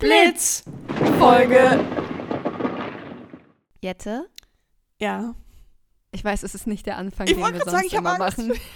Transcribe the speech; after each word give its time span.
Blitz 0.00 0.64
Folge. 1.18 1.84
Jette, 3.82 4.28
Ja. 4.98 5.34
ich 6.12 6.24
weiß, 6.24 6.42
es 6.42 6.54
ist 6.54 6.66
nicht 6.66 6.86
der 6.86 6.96
Anfang, 6.96 7.26
Ich 7.26 7.34
den 7.34 7.42
wollte 7.42 7.58
wir 7.58 7.64
gerade 7.64 7.70
sonst 7.70 7.80
sagen, 7.82 7.86
ich 7.86 7.94
immer 7.94 8.20
Angst. 8.20 8.38
machen. 8.38 8.60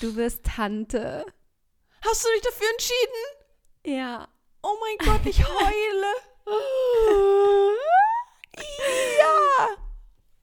Du 0.00 0.14
bist 0.14 0.44
Tante. 0.44 1.24
Hast 2.06 2.24
du 2.24 2.28
dich 2.32 2.42
dafür 2.42 2.68
entschieden? 2.70 3.96
Ja. 3.98 4.28
Oh 4.62 4.74
mein 4.80 4.96
Gott, 5.12 5.26
ich 5.26 5.44
heule. 5.44 6.12
ja. 9.18 9.68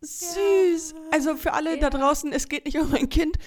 Süß. 0.02 0.93
Also 1.11 1.38
für 1.38 1.54
alle 1.54 1.77
da 1.77 1.83
Ja. 1.88 1.89
draußen, 1.89 2.33
es 2.33 2.49
geht 2.49 2.65
nicht 2.65 2.77
um 2.77 2.93
ein 2.93 3.07
Kind, 3.07 3.38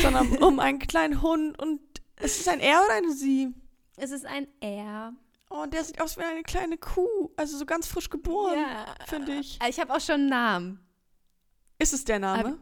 sondern 0.00 0.34
um 0.42 0.60
einen 0.60 0.78
kleinen 0.78 1.20
Hund. 1.20 1.58
Und 1.60 1.80
ist 2.22 2.40
es 2.40 2.48
ein 2.48 2.60
Er 2.60 2.82
oder 2.82 2.94
eine 2.94 3.12
Sie? 3.12 3.52
Es 3.96 4.10
ist 4.10 4.26
ein 4.26 4.46
R. 4.60 5.12
Oh, 5.50 5.66
der 5.66 5.84
sieht 5.84 6.00
aus 6.00 6.16
wie 6.16 6.22
eine 6.22 6.42
kleine 6.42 6.76
Kuh. 6.78 7.30
Also 7.36 7.56
so 7.58 7.64
ganz 7.66 7.86
frisch 7.86 8.10
geboren, 8.10 8.58
Ja. 8.58 8.86
finde 9.06 9.34
ich. 9.36 9.58
Ich 9.68 9.78
habe 9.78 9.94
auch 9.94 10.00
schon 10.00 10.16
einen 10.16 10.28
Namen. 10.28 10.80
Ist 11.78 11.92
es 11.92 12.04
der 12.04 12.18
Name? 12.18 12.58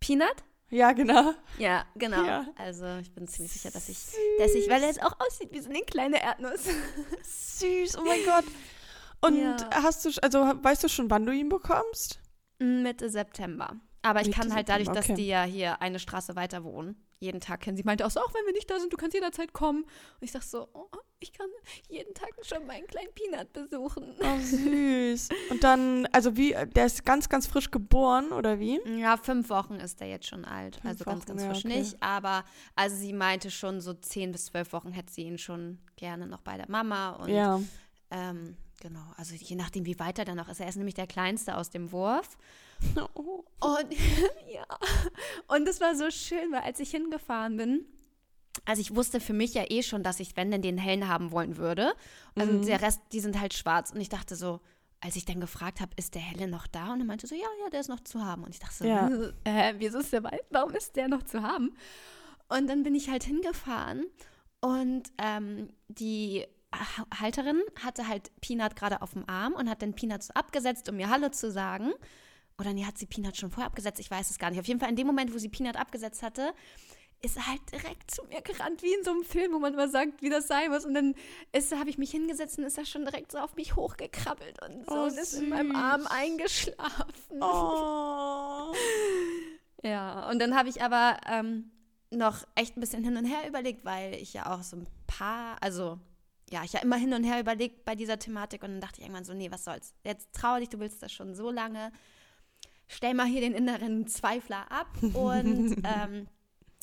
Peanut? 0.00 0.36
ja, 0.70 0.92
genau. 0.92 1.34
Ja, 1.58 1.84
genau. 1.96 2.24
Ja. 2.24 2.46
Also 2.56 2.86
ich 3.00 3.12
bin 3.14 3.28
ziemlich 3.28 3.52
sicher, 3.52 3.70
dass 3.70 3.88
ich, 3.88 3.98
dass 4.38 4.54
ich, 4.54 4.68
weil 4.70 4.82
er 4.82 4.88
jetzt 4.88 5.02
auch 5.02 5.18
aussieht 5.20 5.52
wie 5.52 5.60
so 5.60 5.68
eine 5.70 5.80
kleine 5.82 6.22
Erdnuss. 6.22 6.60
Süß, 7.22 7.98
oh 7.98 8.04
mein 8.04 8.24
Gott. 8.24 8.44
Und 9.20 9.38
Ja. 9.38 9.56
hast 9.82 10.04
du, 10.04 10.10
also 10.22 10.38
weißt 10.62 10.82
du 10.84 10.88
schon, 10.88 11.10
wann 11.10 11.24
du 11.26 11.32
ihn 11.32 11.48
bekommst? 11.48 12.20
Mitte 12.58 13.08
September. 13.10 13.76
Aber 14.02 14.20
ich 14.20 14.28
Mitte 14.28 14.40
kann 14.40 14.54
halt 14.54 14.68
dadurch, 14.68 14.86
September, 14.86 15.00
dass 15.00 15.10
okay. 15.10 15.14
die 15.22 15.28
ja 15.28 15.42
hier 15.44 15.80
eine 15.82 15.98
Straße 15.98 16.34
weiter 16.36 16.64
wohnen, 16.64 16.96
jeden 17.22 17.40
Tag 17.40 17.60
kennen. 17.60 17.76
Sie 17.76 17.84
meinte 17.84 18.04
auch 18.04 18.10
so, 18.10 18.20
auch 18.20 18.34
wenn 18.34 18.44
wir 18.44 18.52
nicht 18.52 18.70
da 18.70 18.78
sind, 18.78 18.92
du 18.92 18.96
kannst 18.96 19.14
jederzeit 19.14 19.52
kommen. 19.52 19.82
Und 19.84 20.22
ich 20.22 20.32
sag 20.32 20.42
so, 20.42 20.68
oh, 20.72 20.88
ich 21.20 21.32
kann 21.32 21.46
jeden 21.88 22.12
Tag 22.14 22.30
schon 22.42 22.66
meinen 22.66 22.86
kleinen 22.86 23.12
Peanut 23.14 23.52
besuchen. 23.52 24.14
Oh, 24.20 24.38
süß. 24.40 25.28
Und 25.50 25.62
dann, 25.62 26.06
also 26.06 26.36
wie, 26.36 26.54
der 26.74 26.86
ist 26.86 27.04
ganz, 27.04 27.28
ganz 27.28 27.46
frisch 27.46 27.70
geboren, 27.70 28.32
oder 28.32 28.58
wie? 28.58 28.80
Ja, 28.98 29.16
fünf 29.16 29.48
Wochen 29.48 29.74
ist 29.76 30.00
der 30.00 30.08
jetzt 30.08 30.26
schon 30.26 30.44
alt. 30.44 30.76
Fünf 30.76 30.86
also 30.86 31.04
ganz, 31.04 31.20
Wochen, 31.20 31.28
ganz 31.28 31.42
ja, 31.42 31.48
frisch 31.50 31.64
okay. 31.64 31.78
nicht. 31.78 32.02
Aber 32.02 32.44
also 32.74 32.96
sie 32.96 33.12
meinte 33.12 33.50
schon, 33.50 33.80
so 33.80 33.94
zehn 33.94 34.32
bis 34.32 34.46
zwölf 34.46 34.72
Wochen 34.72 34.92
hätte 34.92 35.12
sie 35.12 35.22
ihn 35.22 35.38
schon 35.38 35.78
gerne 35.96 36.26
noch 36.26 36.40
bei 36.40 36.56
der 36.56 36.68
Mama. 36.68 37.10
Und 37.10 37.28
ja. 37.28 37.60
ähm, 38.10 38.56
genau, 38.80 39.04
also 39.16 39.34
je 39.34 39.54
nachdem, 39.54 39.86
wie 39.86 39.98
weit 39.98 40.18
er 40.18 40.24
dann 40.24 40.36
noch 40.36 40.48
ist. 40.48 40.60
Er 40.60 40.68
ist 40.68 40.76
nämlich 40.76 40.94
der 40.94 41.06
Kleinste 41.06 41.56
aus 41.56 41.70
dem 41.70 41.92
Wurf. 41.92 42.36
Oh. 43.14 43.44
Und 43.60 43.92
ja, 44.52 44.66
und 45.46 45.68
es 45.68 45.80
war 45.80 45.94
so 45.94 46.10
schön, 46.10 46.50
weil 46.50 46.62
als 46.62 46.80
ich 46.80 46.90
hingefahren 46.90 47.56
bin, 47.56 47.84
also 48.64 48.80
ich 48.80 48.94
wusste 48.96 49.20
für 49.20 49.32
mich 49.32 49.54
ja 49.54 49.64
eh 49.70 49.82
schon, 49.84 50.02
dass 50.02 50.18
ich, 50.18 50.36
wenn 50.36 50.50
denn 50.50 50.62
den 50.62 50.78
hellen 50.78 51.06
haben 51.06 51.30
wollen 51.30 51.56
würde. 51.58 51.92
Also 52.34 52.52
Mhm. 52.54 52.66
der 52.66 52.82
Rest, 52.82 53.00
die 53.12 53.20
sind 53.20 53.40
halt 53.40 53.54
schwarz. 53.54 53.92
Und 53.92 54.00
ich 54.00 54.08
dachte 54.08 54.34
so, 54.34 54.60
als 55.00 55.14
ich 55.16 55.24
dann 55.24 55.40
gefragt 55.40 55.80
habe, 55.80 55.92
ist 55.96 56.16
der 56.16 56.22
helle 56.22 56.48
noch 56.48 56.66
da? 56.66 56.92
Und 56.92 57.00
er 57.00 57.06
meinte 57.06 57.26
so, 57.28 57.34
ja, 57.36 57.46
ja, 57.62 57.70
der 57.70 57.80
ist 57.80 57.88
noch 57.88 58.00
zu 58.00 58.24
haben. 58.24 58.42
Und 58.42 58.50
ich 58.50 58.58
dachte 58.60 58.74
so, 58.74 58.84
Ja. 58.84 59.08
äh, 59.44 59.74
wieso 59.78 60.00
ist 60.00 60.12
der? 60.12 60.22
Warum 60.50 60.74
ist 60.74 60.96
der 60.96 61.06
noch 61.08 61.22
zu 61.22 61.42
haben? 61.42 61.74
Und 62.48 62.66
dann 62.68 62.82
bin 62.82 62.94
ich 62.96 63.08
halt 63.10 63.22
hingefahren 63.24 64.04
und 64.60 65.04
ähm, 65.18 65.68
die 65.88 66.46
Ha- 66.74 67.06
Halterin 67.20 67.60
hatte 67.84 68.08
halt 68.08 68.30
Peanut 68.40 68.74
gerade 68.76 69.02
auf 69.02 69.12
dem 69.12 69.28
Arm 69.28 69.52
und 69.54 69.68
hat 69.70 69.82
den 69.82 69.94
Peanut 69.94 70.22
so 70.24 70.34
abgesetzt, 70.34 70.88
um 70.88 70.96
mir 70.96 71.08
Hallo 71.10 71.28
zu 71.28 71.50
sagen. 71.50 71.92
Oder 72.58 72.72
nee, 72.72 72.84
hat 72.84 72.98
sie 72.98 73.06
Peanut 73.06 73.36
schon 73.36 73.50
vorher 73.50 73.66
abgesetzt? 73.66 74.00
Ich 74.00 74.10
weiß 74.10 74.30
es 74.30 74.38
gar 74.38 74.50
nicht. 74.50 74.60
Auf 74.60 74.66
jeden 74.66 74.80
Fall 74.80 74.90
in 74.90 74.96
dem 74.96 75.06
Moment, 75.06 75.32
wo 75.34 75.38
sie 75.38 75.48
Peanut 75.48 75.76
abgesetzt 75.76 76.22
hatte, 76.22 76.52
ist 77.22 77.36
er 77.36 77.46
halt 77.46 77.60
direkt 77.70 78.10
zu 78.10 78.24
mir 78.24 78.42
gerannt, 78.42 78.82
wie 78.82 78.92
in 78.92 79.04
so 79.04 79.12
einem 79.12 79.24
Film, 79.24 79.52
wo 79.52 79.58
man 79.58 79.72
immer 79.74 79.88
sagt, 79.88 80.22
wie 80.22 80.28
das 80.28 80.48
sein 80.48 80.70
muss. 80.70 80.84
Und 80.84 80.94
dann 80.94 81.14
habe 81.78 81.88
ich 81.88 81.98
mich 81.98 82.10
hingesetzt 82.10 82.58
und 82.58 82.64
ist 82.64 82.78
er 82.78 82.84
schon 82.84 83.04
direkt 83.04 83.32
so 83.32 83.38
auf 83.38 83.54
mich 83.54 83.76
hochgekrabbelt 83.76 84.60
und 84.62 84.86
so 84.86 84.94
Oh, 84.94 85.04
und 85.04 85.18
ist 85.18 85.34
in 85.34 85.48
meinem. 85.48 85.74
Arm 85.74 86.06
eingeschlafen. 86.06 87.40
Oh. 87.40 88.74
Ja, 89.84 90.30
und 90.30 90.38
dann 90.38 90.54
habe 90.54 90.68
ich 90.68 90.80
aber 90.80 91.16
ähm, 91.28 91.72
noch 92.12 92.46
echt 92.54 92.76
ein 92.76 92.80
bisschen 92.80 93.02
hin 93.02 93.16
und 93.16 93.24
her 93.24 93.48
überlegt, 93.48 93.84
weil 93.84 94.14
ich 94.14 94.32
ja 94.32 94.54
auch 94.54 94.62
so 94.62 94.76
ein 94.76 94.86
paar, 95.08 95.56
also 95.60 95.98
ja, 96.50 96.62
ich 96.64 96.72
ja 96.72 96.80
immer 96.80 96.96
hin 96.96 97.12
und 97.14 97.24
her 97.24 97.40
überlegt 97.40 97.84
bei 97.84 97.94
dieser 97.94 98.18
Thematik 98.18 98.62
und 98.62 98.70
dann 98.70 98.80
dachte 98.80 99.00
ich 99.00 99.06
irgendwann 99.06 99.24
so, 99.24 99.34
nee, 99.34 99.50
was 99.50 99.64
soll's. 99.64 99.94
Jetzt 100.04 100.28
trau 100.34 100.58
dich, 100.58 100.68
du 100.68 100.78
willst 100.78 101.02
das 101.02 101.10
schon 101.10 101.34
so 101.34 101.50
lange. 101.50 101.90
Stell 102.88 103.14
mal 103.14 103.26
hier 103.26 103.40
den 103.40 103.54
inneren 103.54 104.06
Zweifler 104.06 104.70
ab 104.70 104.88
und 105.14 105.76
ähm, 105.84 106.26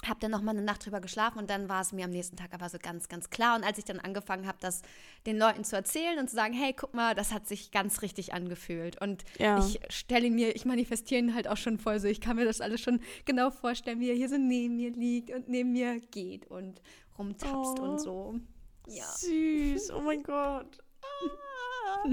habe 0.06 0.20
dann 0.22 0.32
noch 0.32 0.42
mal 0.42 0.52
eine 0.52 0.62
Nacht 0.62 0.86
drüber 0.86 1.02
geschlafen 1.02 1.40
und 1.40 1.50
dann 1.50 1.68
war 1.68 1.82
es 1.82 1.92
mir 1.92 2.06
am 2.06 2.12
nächsten 2.12 2.38
Tag 2.38 2.54
aber 2.54 2.70
so 2.70 2.78
ganz, 2.82 3.10
ganz 3.10 3.30
klar. 3.30 3.58
Und 3.58 3.64
als 3.66 3.78
ich 3.78 3.84
dann 3.86 4.00
angefangen 4.00 4.48
habe, 4.48 4.58
das 4.62 4.82
den 5.26 5.38
Leuten 5.38 5.66
zu 5.66 5.76
erzählen 5.76 6.18
und 6.20 6.30
zu 6.30 6.36
sagen, 6.38 6.54
hey, 6.54 6.74
guck 6.74 6.94
mal, 6.94 7.16
das 7.16 7.34
hat 7.34 7.48
sich 7.48 7.72
ganz 7.72 8.02
richtig 8.02 8.34
angefühlt. 8.34 9.00
Und 9.02 9.24
Ja. 9.40 9.60
ich 9.60 9.80
stelle 9.90 10.32
mir, 10.32 10.56
ich 10.56 10.64
manifestiere 10.66 11.20
ihn 11.22 11.36
halt 11.36 11.48
auch 11.50 11.58
schon 11.58 11.78
voll 11.78 12.00
so. 12.00 12.08
Ich 12.08 12.22
kann 12.22 12.38
mir 12.38 12.46
das 12.46 12.62
alles 12.62 12.80
schon 12.80 13.02
genau 13.26 13.52
vorstellen, 13.52 14.00
wie 14.00 14.10
er 14.10 14.16
hier 14.16 14.30
so 14.30 14.38
neben 14.38 14.78
mir 14.78 14.92
liegt 14.92 15.32
und 15.32 15.50
neben 15.50 15.74
mir 15.74 16.00
geht 16.00 16.48
und 16.48 16.82
rumtapst 17.18 17.80
Oh. 17.80 17.84
und 17.84 18.00
so. 18.00 18.40
Ja. 18.88 19.04
Süß, 19.18 19.92
oh 19.92 20.00
mein 20.02 20.24
Gott. 20.24 20.78
Ah. 21.04 22.04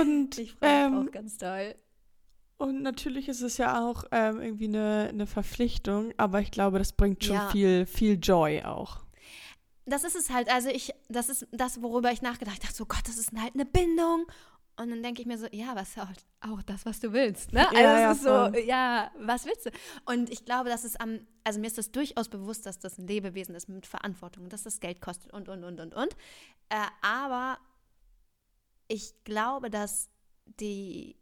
Und, 0.00 0.38
Ich 0.38 0.52
freue 0.52 0.88
mich 0.90 0.98
ähm, 1.00 1.08
auch 1.08 1.10
ganz 1.12 1.36
doll. 1.38 1.74
Und 2.58 2.82
natürlich 2.82 3.28
ist 3.28 3.42
es 3.42 3.58
ja 3.58 3.84
auch 3.86 4.04
ähm, 4.12 4.40
irgendwie 4.40 4.68
eine, 4.68 5.08
eine 5.10 5.26
Verpflichtung, 5.26 6.12
aber 6.16 6.40
ich 6.40 6.50
glaube, 6.50 6.78
das 6.78 6.92
bringt 6.92 7.24
schon 7.24 7.36
Ja. 7.36 7.50
viel, 7.50 7.86
viel 7.86 8.18
Joy 8.20 8.62
auch. 8.62 9.04
Das 9.84 10.02
ist 10.04 10.16
es 10.16 10.30
halt. 10.30 10.50
Also 10.50 10.68
ich, 10.68 10.92
das 11.08 11.28
ist 11.28 11.46
das, 11.52 11.80
worüber 11.82 12.10
ich 12.10 12.20
nachgedacht 12.22 12.54
habe. 12.56 12.62
Ich 12.62 12.68
dachte 12.68 12.74
so, 12.76 12.86
Gott, 12.86 13.06
das 13.06 13.18
ist 13.18 13.30
halt 13.40 13.54
eine 13.54 13.64
Bindung. 13.66 14.26
Und 14.78 14.90
dann 14.90 15.02
denke 15.02 15.22
ich 15.22 15.26
mir 15.26 15.38
so, 15.38 15.46
ja, 15.52 15.74
was 15.74 15.90
ist 15.90 15.96
halt 15.96 16.26
auch 16.40 16.60
das, 16.62 16.84
was 16.84 17.00
du 17.00 17.12
willst. 17.12 17.52
Ne? 17.52 17.66
Also 17.68 17.80
Ja, 17.80 18.10
es 18.10 18.16
ist 18.18 18.24
so, 18.24 18.58
ja, 18.60 19.10
was 19.20 19.46
willst 19.46 19.66
du? 19.66 19.70
Und 20.04 20.28
ich 20.28 20.44
glaube, 20.44 20.68
dass 20.68 20.84
es 20.84 20.96
am, 20.96 21.20
also 21.44 21.60
mir 21.60 21.66
ist 21.68 21.78
das 21.78 21.92
durchaus 21.92 22.28
bewusst, 22.28 22.66
dass 22.66 22.78
das 22.78 22.98
ein 22.98 23.06
Lebewesen 23.06 23.54
ist 23.54 23.68
mit 23.68 23.86
Verantwortung, 23.86 24.48
dass 24.50 24.64
das 24.64 24.80
Geld 24.80 25.00
kostet 25.00 25.32
und, 25.32 25.48
und, 25.48 25.64
und, 25.64 25.80
und, 25.80 25.94
und. 25.94 26.12
Äh, 26.68 26.76
aber 27.00 27.56
ich 28.88 29.14
glaube, 29.24 29.70
dass 29.70 30.10
die 30.60 31.16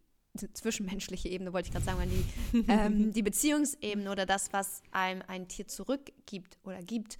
zwischenmenschliche 0.52 1.28
Ebene, 1.28 1.52
wollte 1.52 1.68
ich 1.68 1.72
gerade 1.72 1.84
sagen, 1.84 2.10
die, 2.10 2.64
ähm, 2.68 3.12
die 3.12 3.22
Beziehungsebene 3.22 4.10
oder 4.10 4.26
das, 4.26 4.52
was 4.52 4.82
einem 4.90 5.22
ein 5.26 5.48
Tier 5.48 5.68
zurückgibt 5.68 6.58
oder 6.64 6.82
gibt, 6.82 7.18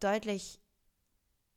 deutlich 0.00 0.58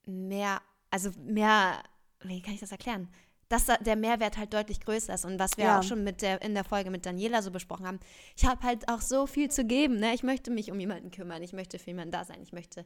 mehr, 0.06 0.62
also 0.92 1.10
mehr, 1.26 1.82
wie 2.22 2.42
kann 2.42 2.54
ich 2.54 2.60
das 2.60 2.72
erklären? 2.72 3.08
Dass 3.50 3.66
da 3.66 3.78
der 3.78 3.96
Mehrwert 3.96 4.38
halt 4.38 4.54
deutlich 4.54 4.80
größer 4.80 5.14
ist 5.14 5.26
und 5.26 5.40
was 5.40 5.58
wir 5.58 5.66
Ja. 5.66 5.80
auch 5.80 5.84
schon 5.84 6.04
mit 6.04 6.22
der, 6.22 6.42
in 6.42 6.54
der 6.54 6.64
Folge 6.64 6.90
mit 6.90 7.06
Daniela 7.06 7.42
so 7.42 7.52
besprochen 7.52 7.86
haben. 7.86 8.00
Ich 8.36 8.46
habe 8.46 8.64
halt 8.64 8.88
auch 8.90 9.02
so 9.02 9.28
viel 9.28 9.50
zu 9.52 9.66
geben. 9.66 10.00
Ne? 10.00 10.14
Ich 10.16 10.24
möchte 10.24 10.50
mich 10.52 10.72
um 10.72 10.80
jemanden 10.80 11.12
kümmern. 11.12 11.44
Ich 11.44 11.54
möchte 11.54 11.78
für 11.78 11.92
jemanden 11.92 12.12
da 12.12 12.24
sein. 12.26 12.42
Ich 12.42 12.54
möchte 12.54 12.86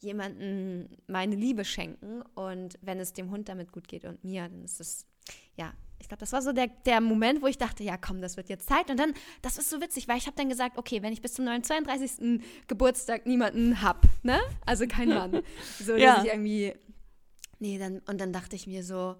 jemanden 0.00 0.88
meine 1.06 1.36
Liebe 1.36 1.64
schenken. 1.64 2.22
Und 2.34 2.78
wenn 2.82 2.98
es 2.98 3.12
dem 3.12 3.30
Hund 3.30 3.48
damit 3.48 3.70
gut 3.70 3.86
geht 3.86 4.04
und 4.04 4.24
mir, 4.24 4.42
dann 4.48 4.64
ist 4.64 4.80
es, 4.80 5.06
ja, 5.56 5.72
ich 6.02 6.08
glaube, 6.08 6.20
das 6.20 6.32
war 6.32 6.42
so 6.42 6.52
der, 6.52 6.66
der 6.84 7.00
Moment, 7.00 7.40
wo 7.42 7.46
ich 7.46 7.56
dachte, 7.58 7.82
ja 7.84 7.96
komm, 7.96 8.20
das 8.20 8.36
wird 8.36 8.48
jetzt 8.48 8.68
Zeit. 8.68 8.90
Und 8.90 8.98
dann, 8.98 9.14
das 9.40 9.56
ist 9.56 9.70
so 9.70 9.80
witzig, 9.80 10.08
weil 10.08 10.18
ich 10.18 10.26
habe 10.26 10.36
dann 10.36 10.48
gesagt, 10.48 10.76
okay, 10.76 11.00
wenn 11.02 11.12
ich 11.12 11.22
bis 11.22 11.32
zum 11.34 11.46
32. 11.46 12.42
Geburtstag 12.66 13.24
niemanden 13.26 13.80
hab, 13.82 14.04
ne? 14.22 14.38
Also 14.66 14.86
kein 14.86 15.08
Mann. 15.08 15.42
So, 15.78 15.96
Ja. 15.96 16.16
dass 16.16 16.24
ich 16.24 16.30
irgendwie, 16.32 16.74
nee, 17.60 17.78
dann, 17.78 18.00
und 18.00 18.20
dann 18.20 18.32
dachte 18.32 18.56
ich 18.56 18.66
mir 18.66 18.84
so, 18.84 19.16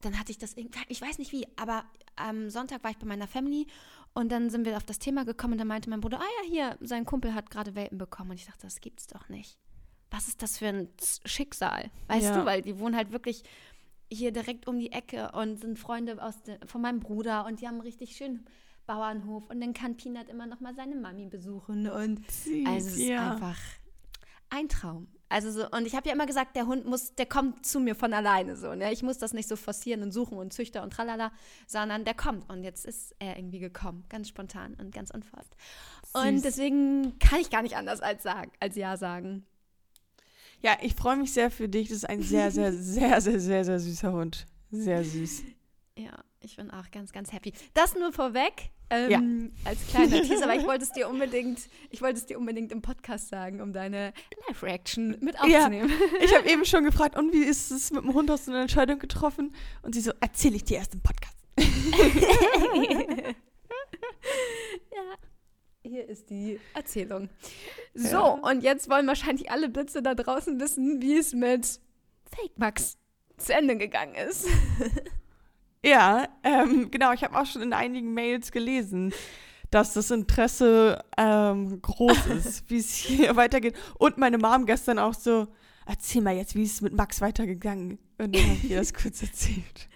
dann 0.00 0.18
hatte 0.18 0.30
ich 0.32 0.38
das 0.38 0.54
irgendwie, 0.54 0.78
ich 0.88 1.00
weiß 1.00 1.18
nicht 1.18 1.32
wie, 1.32 1.46
aber 1.56 1.84
am 2.16 2.50
Sonntag 2.50 2.82
war 2.84 2.90
ich 2.90 2.98
bei 2.98 3.06
meiner 3.06 3.26
Family 3.28 3.66
und 4.14 4.30
dann 4.32 4.48
sind 4.50 4.64
wir 4.64 4.76
auf 4.76 4.84
das 4.84 4.98
Thema 4.98 5.24
gekommen 5.24 5.52
und 5.54 5.58
dann 5.58 5.68
meinte 5.68 5.90
mein 5.90 6.00
Bruder, 6.00 6.18
ah 6.20 6.42
ja, 6.42 6.48
hier, 6.50 6.78
sein 6.80 7.04
Kumpel 7.04 7.34
hat 7.34 7.50
gerade 7.50 7.74
Welpen 7.74 7.98
bekommen. 7.98 8.30
Und 8.30 8.36
ich 8.40 8.46
dachte, 8.46 8.62
das 8.62 8.80
gibt's 8.80 9.06
doch 9.06 9.28
nicht. 9.28 9.58
Was 10.10 10.28
ist 10.28 10.40
das 10.40 10.56
für 10.58 10.68
ein 10.68 10.88
Schicksal? 11.26 11.90
Weißt 12.08 12.26
Ja. 12.26 12.38
du, 12.40 12.46
weil 12.46 12.62
die 12.62 12.78
wohnen 12.78 12.96
halt 12.96 13.10
wirklich 13.12 13.42
hier 14.10 14.32
direkt 14.32 14.68
um 14.68 14.78
die 14.78 14.92
Ecke 14.92 15.32
und 15.32 15.60
sind 15.60 15.78
Freunde 15.78 16.22
aus 16.22 16.42
de, 16.42 16.58
von 16.66 16.80
meinem 16.80 17.00
Bruder 17.00 17.46
und 17.46 17.60
die 17.60 17.66
haben 17.66 17.74
einen 17.74 17.82
richtig 17.82 18.16
schönen 18.16 18.46
Bauernhof 18.86 19.50
und 19.50 19.60
dann 19.60 19.74
kann 19.74 19.96
Peanut 19.96 20.28
immer 20.28 20.46
noch 20.46 20.60
mal 20.60 20.74
seine 20.74 20.94
Mami 20.94 21.26
besuchen 21.26 21.88
und 21.88 22.30
Süß, 22.30 22.66
also 22.66 22.88
es 22.88 22.96
ist 22.96 23.02
ja. 23.02 23.32
einfach 23.32 23.58
ein 24.50 24.68
Traum. 24.68 25.08
Also 25.28 25.50
so, 25.50 25.68
und 25.70 25.86
ich 25.86 25.96
habe 25.96 26.08
ja 26.08 26.14
immer 26.14 26.26
gesagt, 26.26 26.54
der 26.54 26.66
Hund 26.66 26.86
muss, 26.86 27.14
der 27.16 27.26
kommt 27.26 27.66
zu 27.66 27.80
mir 27.80 27.96
von 27.96 28.12
alleine 28.12 28.56
so. 28.56 28.74
Ne? 28.76 28.92
Ich 28.92 29.02
muss 29.02 29.18
das 29.18 29.32
nicht 29.32 29.48
so 29.48 29.56
forcieren 29.56 30.02
und 30.02 30.12
suchen 30.12 30.38
und 30.38 30.52
züchter 30.52 30.84
und 30.84 30.92
tralala, 30.92 31.32
sondern 31.66 32.04
der 32.04 32.14
kommt. 32.14 32.48
Und 32.48 32.62
jetzt 32.62 32.86
ist 32.86 33.12
er 33.18 33.36
irgendwie 33.36 33.58
gekommen, 33.58 34.04
ganz 34.08 34.28
spontan 34.28 34.74
und 34.74 34.94
ganz 34.94 35.10
unverhofft. 35.10 35.56
Und 36.12 36.44
deswegen 36.44 37.18
kann 37.18 37.40
ich 37.40 37.50
gar 37.50 37.62
nicht 37.62 37.76
anders 37.76 38.00
als 38.00 38.22
sagen, 38.22 38.52
als 38.60 38.76
ja 38.76 38.96
sagen. 38.96 39.44
Ja, 40.66 40.76
ich 40.82 40.96
freue 40.96 41.14
mich 41.16 41.32
sehr 41.32 41.52
für 41.52 41.68
dich. 41.68 41.90
Das 41.90 41.98
ist 41.98 42.08
ein 42.08 42.22
sehr, 42.22 42.50
sehr, 42.50 42.72
sehr, 42.72 43.20
sehr, 43.20 43.38
sehr, 43.38 43.64
sehr 43.64 43.78
süßer 43.78 44.12
Hund. 44.12 44.46
Sehr 44.72 45.04
süß. 45.04 45.44
Ja, 45.96 46.24
Ich 46.40 46.56
bin 46.56 46.72
auch 46.72 46.90
ganz, 46.90 47.12
ganz 47.12 47.32
happy. 47.32 47.52
Das 47.72 47.94
nur 47.94 48.12
vorweg. 48.12 48.72
Ähm, 48.90 49.10
ja. 49.64 49.70
Als 49.70 49.86
kleiner 49.86 50.22
Teaser, 50.26 50.42
aber 50.42 50.56
ich 50.56 50.66
wollte 50.66 50.82
es 50.82 50.90
dir 50.90 51.08
unbedingt, 51.08 51.60
ich 51.90 52.02
wollte 52.02 52.18
es 52.18 52.26
dir 52.26 52.36
unbedingt 52.36 52.72
im 52.72 52.82
Podcast 52.82 53.28
sagen, 53.28 53.60
um 53.60 53.72
deine 53.72 54.12
Live-Reaction 54.48 55.18
mit 55.20 55.38
aufzunehmen. 55.40 55.88
Ja, 55.88 56.24
ich 56.24 56.36
habe 56.36 56.48
eben 56.50 56.64
schon 56.66 56.82
gefragt, 56.82 57.16
und 57.16 57.32
wie 57.32 57.44
ist 57.44 57.70
es 57.70 57.92
mit 57.92 58.02
dem 58.02 58.12
Hund? 58.12 58.28
Hast 58.28 58.48
du 58.48 58.50
eine 58.50 58.62
Entscheidung 58.62 58.98
getroffen? 58.98 59.54
Und 59.82 59.94
sie 59.94 60.00
so, 60.00 60.10
erzähle 60.20 60.56
ich 60.56 60.64
dir 60.64 60.78
erst 60.78 60.94
im 60.94 61.00
Podcast. 61.00 61.36
Hier 65.88 66.08
ist 66.08 66.30
die 66.30 66.58
Erzählung. 66.74 67.28
So, 67.94 68.08
ja. 68.08 68.26
und 68.26 68.62
jetzt 68.62 68.90
wollen 68.90 69.06
wahrscheinlich 69.06 69.50
alle 69.50 69.68
Blitze 69.68 70.02
da 70.02 70.14
draußen 70.14 70.58
wissen, 70.60 71.00
wie 71.00 71.16
es 71.16 71.32
mit 71.32 71.80
Fake 72.30 72.58
Max 72.58 72.98
zu 73.36 73.54
Ende 73.54 73.76
gegangen 73.76 74.14
ist. 74.14 74.46
Ja, 75.84 76.26
ähm, 76.42 76.90
genau. 76.90 77.12
Ich 77.12 77.22
habe 77.22 77.38
auch 77.38 77.46
schon 77.46 77.62
in 77.62 77.72
einigen 77.72 78.12
Mails 78.12 78.50
gelesen, 78.50 79.14
dass 79.70 79.92
das 79.92 80.10
Interesse 80.10 80.98
ähm, 81.16 81.80
groß 81.80 82.26
ist, 82.38 82.68
wie 82.68 82.78
es 82.78 82.92
hier 82.92 83.36
weitergeht. 83.36 83.76
Und 83.96 84.18
meine 84.18 84.38
Mom 84.38 84.66
gestern 84.66 84.98
auch 84.98 85.14
so, 85.14 85.46
erzähl 85.86 86.22
mal 86.22 86.34
jetzt, 86.34 86.56
wie 86.56 86.64
es 86.64 86.80
mit 86.80 86.92
Max 86.92 87.20
weitergegangen. 87.20 88.00
Und 88.18 88.34
dann 88.34 88.42
habe 88.42 88.54
ich 88.54 88.70
ihr 88.70 88.78
das 88.78 88.94
kurz 88.94 89.22
erzählt. 89.22 89.62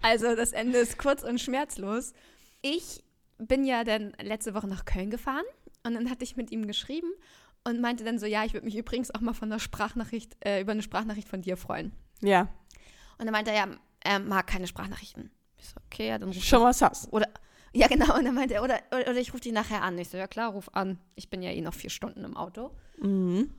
Also 0.00 0.36
das 0.36 0.52
Ende 0.52 0.78
ist 0.78 0.98
kurz 0.98 1.24
und 1.24 1.40
schmerzlos. 1.40 2.14
Ich 2.62 3.03
bin 3.38 3.64
ja 3.64 3.84
dann 3.84 4.12
letzte 4.20 4.54
Woche 4.54 4.68
nach 4.68 4.84
Köln 4.84 5.10
gefahren 5.10 5.44
und 5.84 5.94
dann 5.94 6.10
hatte 6.10 6.24
ich 6.24 6.36
mit 6.36 6.50
ihm 6.50 6.66
geschrieben 6.66 7.10
und 7.64 7.80
meinte 7.80 8.04
dann 8.04 8.18
so, 8.18 8.26
ja, 8.26 8.44
ich 8.44 8.52
würde 8.52 8.66
mich 8.66 8.76
übrigens 8.76 9.14
auch 9.14 9.20
mal 9.20 9.32
von 9.32 9.50
einer 9.50 9.60
Sprachnachricht, 9.60 10.36
äh, 10.44 10.60
über 10.60 10.72
eine 10.72 10.82
Sprachnachricht 10.82 11.28
von 11.28 11.42
dir 11.42 11.56
freuen. 11.56 11.92
Ja. 12.22 12.48
Und 13.18 13.26
dann 13.26 13.32
meinte 13.32 13.50
er, 13.50 13.56
ja, 13.56 13.76
er 14.00 14.18
mag 14.18 14.46
keine 14.46 14.66
Sprachnachrichten. 14.66 15.30
Ich 15.58 15.68
so, 15.68 15.76
okay, 15.86 16.08
ja, 16.08 16.18
dann 16.18 16.28
ruf 16.28 16.42
Schon 16.42 16.62
was 16.62 16.82
hast. 16.82 17.12
Oder, 17.12 17.28
ja, 17.72 17.88
genau. 17.88 18.16
Und 18.16 18.24
dann 18.24 18.34
meinte 18.34 18.54
er, 18.54 18.62
oder, 18.62 18.80
oder, 18.92 19.10
oder 19.10 19.16
ich 19.18 19.32
rufe 19.32 19.42
dich 19.42 19.52
nachher 19.52 19.82
an. 19.82 19.98
Ich 19.98 20.10
so, 20.10 20.18
ja 20.18 20.26
klar, 20.26 20.52
ruf 20.52 20.68
an. 20.72 20.98
Ich 21.14 21.30
bin 21.30 21.42
ja 21.42 21.50
eh 21.50 21.60
noch 21.60 21.74
vier 21.74 21.90
Stunden 21.90 22.24
im 22.24 22.36
Auto. 22.36 22.70
Mhm. 23.00 23.50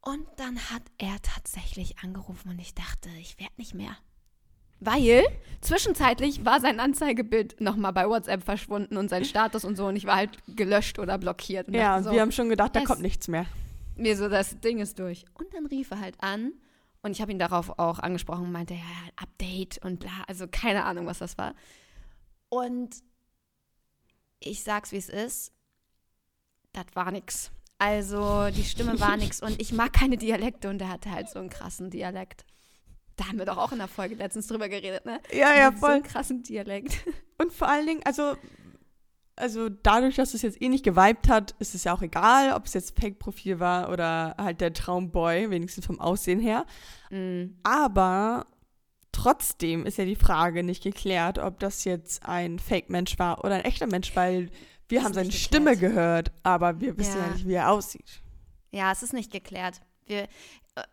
Und 0.00 0.26
dann 0.36 0.58
hat 0.70 0.82
er 0.98 1.16
tatsächlich 1.22 1.98
angerufen 2.00 2.50
und 2.50 2.58
ich 2.58 2.74
dachte, 2.74 3.08
ich 3.20 3.38
werde 3.38 3.54
nicht 3.56 3.72
mehr. 3.72 3.96
Weil 4.80 5.24
zwischenzeitlich 5.60 6.44
war 6.44 6.60
sein 6.60 6.80
Anzeigebild 6.80 7.60
nochmal 7.60 7.92
bei 7.92 8.08
WhatsApp 8.08 8.42
verschwunden 8.42 8.96
und 8.96 9.08
sein 9.08 9.24
Status 9.24 9.64
und 9.64 9.76
so 9.76 9.86
und 9.86 9.96
ich 9.96 10.04
war 10.06 10.16
halt 10.16 10.30
gelöscht 10.48 10.98
oder 10.98 11.18
blockiert. 11.18 11.68
ja, 11.70 12.02
so, 12.02 12.12
wir 12.12 12.20
haben 12.20 12.32
schon 12.32 12.48
gedacht, 12.48 12.76
da 12.76 12.82
kommt 12.82 13.00
nichts 13.00 13.28
mehr. 13.28 13.46
Mir 13.96 14.16
so, 14.16 14.28
das 14.28 14.58
Ding 14.60 14.80
ist 14.80 14.98
durch. 14.98 15.24
Und 15.34 15.54
dann 15.54 15.66
rief 15.66 15.90
er 15.92 16.00
halt 16.00 16.16
an 16.18 16.52
und 17.02 17.12
ich 17.12 17.20
habe 17.20 17.32
ihn 17.32 17.38
darauf 17.38 17.78
auch 17.78 17.98
angesprochen 17.98 18.44
und 18.44 18.52
meinte, 18.52 18.74
ja, 18.74 18.80
Update 19.16 19.78
und 19.84 20.00
bla, 20.00 20.24
also 20.26 20.46
keine 20.48 20.84
Ahnung, 20.84 21.06
was 21.06 21.18
das 21.18 21.38
war. 21.38 21.54
Und 22.48 22.96
ich 24.40 24.62
sag's, 24.62 24.92
wie 24.92 24.96
es 24.96 25.08
ist, 25.08 25.52
das 26.72 26.86
war 26.94 27.10
nix. 27.10 27.50
Also 27.78 28.48
die 28.50 28.64
Stimme 28.64 28.98
war 29.00 29.16
nix 29.16 29.42
und 29.42 29.60
ich 29.60 29.72
mag 29.72 29.92
keine 29.92 30.16
Dialekte 30.16 30.68
und 30.68 30.78
der 30.78 30.88
hatte 30.88 31.10
halt 31.10 31.28
so 31.28 31.38
einen 31.38 31.50
krassen 31.50 31.90
Dialekt. 31.90 32.44
Da 33.16 33.28
haben 33.28 33.38
wir 33.38 33.46
doch 33.46 33.58
auch 33.58 33.72
in 33.72 33.78
der 33.78 33.88
Folge 33.88 34.16
letztens 34.16 34.48
drüber 34.48 34.68
geredet, 34.68 35.04
ne? 35.06 35.20
Ja, 35.32 35.54
ja, 35.54 35.70
voll. 35.70 35.80
So 35.80 35.86
einen 35.86 36.02
krassen 36.02 36.42
Dialekt. 36.42 36.98
Und 37.38 37.52
vor 37.52 37.68
allen 37.68 37.86
Dingen, 37.86 38.02
also 38.04 38.34
also 39.36 39.68
dadurch, 39.68 40.16
dass 40.16 40.34
es 40.34 40.42
jetzt 40.42 40.60
eh 40.62 40.68
nicht 40.68 40.84
geweibt 40.84 41.28
hat, 41.28 41.54
ist 41.58 41.74
es 41.74 41.84
ja 41.84 41.94
auch 41.94 42.02
egal, 42.02 42.52
ob 42.52 42.66
es 42.66 42.74
jetzt 42.74 42.98
Fake-Profil 42.98 43.58
war 43.58 43.90
oder 43.90 44.36
halt 44.38 44.60
der 44.60 44.72
Traumboy, 44.72 45.50
wenigstens 45.50 45.86
vom 45.86 46.00
Aussehen 46.00 46.40
her. 46.40 46.66
Mhm. 47.10 47.56
Aber 47.62 48.46
trotzdem 49.10 49.86
ist 49.86 49.98
ja 49.98 50.04
die 50.04 50.16
Frage 50.16 50.62
nicht 50.62 50.82
geklärt, 50.82 51.38
ob 51.38 51.58
das 51.58 51.84
jetzt 51.84 52.24
ein 52.24 52.58
Fake-Mensch 52.58 53.18
war 53.18 53.44
oder 53.44 53.56
ein 53.56 53.64
echter 53.64 53.86
Mensch, 53.86 54.14
weil 54.14 54.50
wir 54.88 54.98
ist 54.98 55.04
haben 55.04 55.14
seine 55.14 55.32
Stimme 55.32 55.76
gehört, 55.76 56.30
aber 56.42 56.80
wir 56.80 56.96
wissen 56.98 57.18
ja. 57.18 57.26
ja. 57.26 57.32
nicht, 57.32 57.48
wie 57.48 57.54
er 57.54 57.70
aussieht. 57.70 58.22
Ja, 58.70 58.92
es 58.92 59.02
ist 59.02 59.12
nicht 59.12 59.32
geklärt. 59.32 59.80
Wir, 60.06 60.28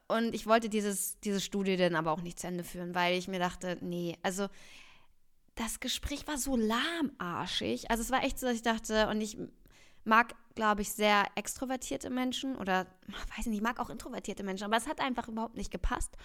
und 0.08 0.36
ich 0.36 0.46
wollte 0.46 0.70
dieses, 0.70 1.20
diese 1.22 1.42
Studie 1.42 1.76
dann 1.76 1.96
aber 1.96 2.12
auch 2.12 2.22
nicht 2.22 2.40
zu 2.40 2.48
Ende 2.48 2.64
führen, 2.64 2.94
weil 2.94 3.18
ich 3.18 3.28
mir 3.28 3.40
dachte, 3.40 3.78
nee, 3.82 4.18
also 4.22 4.48
das 5.56 5.80
Gespräch 5.80 6.28
war 6.28 6.38
so 6.38 6.56
lahmarschig. 6.56 7.90
Also 7.90 8.04
es 8.04 8.12
war 8.12 8.24
echt 8.24 8.40
so, 8.40 8.48
dass 8.48 8.56
ich 8.56 8.62
dachte, 8.62 9.08
und 9.10 9.22
ich 9.22 9.38
mag, 10.04 10.36
glaube 10.56 10.82
ich, 10.82 10.92
sehr 10.92 11.26
extrovertierte 11.36 12.10
Menschen 12.10 12.56
oder 12.56 12.88
weiß 13.38 13.48
nicht, 13.48 13.58
ich 13.58 13.64
mag 13.64 13.80
auch 13.80 13.90
introvertierte 13.90 14.44
Menschen, 14.44 14.66
aber 14.66 14.78
es 14.78 14.88
hat 14.88 15.02
einfach 15.02 15.28
überhaupt 15.28 15.56
nicht 15.56 15.72
gepasst. 15.72 16.16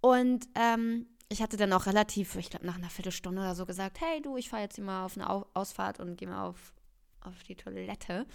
Und 0.00 0.48
ähm, 0.54 1.06
ich 1.28 1.42
hatte 1.42 1.56
dann 1.56 1.72
auch 1.72 1.86
relativ, 1.86 2.34
ich 2.36 2.50
glaube, 2.50 2.66
nach 2.66 2.76
einer 2.76 2.90
Viertelstunde 2.90 3.40
oder 3.40 3.54
so 3.54 3.66
gesagt, 3.66 4.00
hey 4.00 4.20
du, 4.20 4.36
ich 4.36 4.48
fahre 4.48 4.62
jetzt 4.62 4.76
hier 4.76 4.84
mal 4.84 5.04
auf 5.04 5.16
eine 5.16 5.28
Ausfahrt 5.54 6.00
und 6.00 6.16
gehe 6.16 6.28
mal 6.28 6.46
auf, 6.46 6.72
auf 7.20 7.42
die 7.44 7.54
Toilette. 7.54 8.26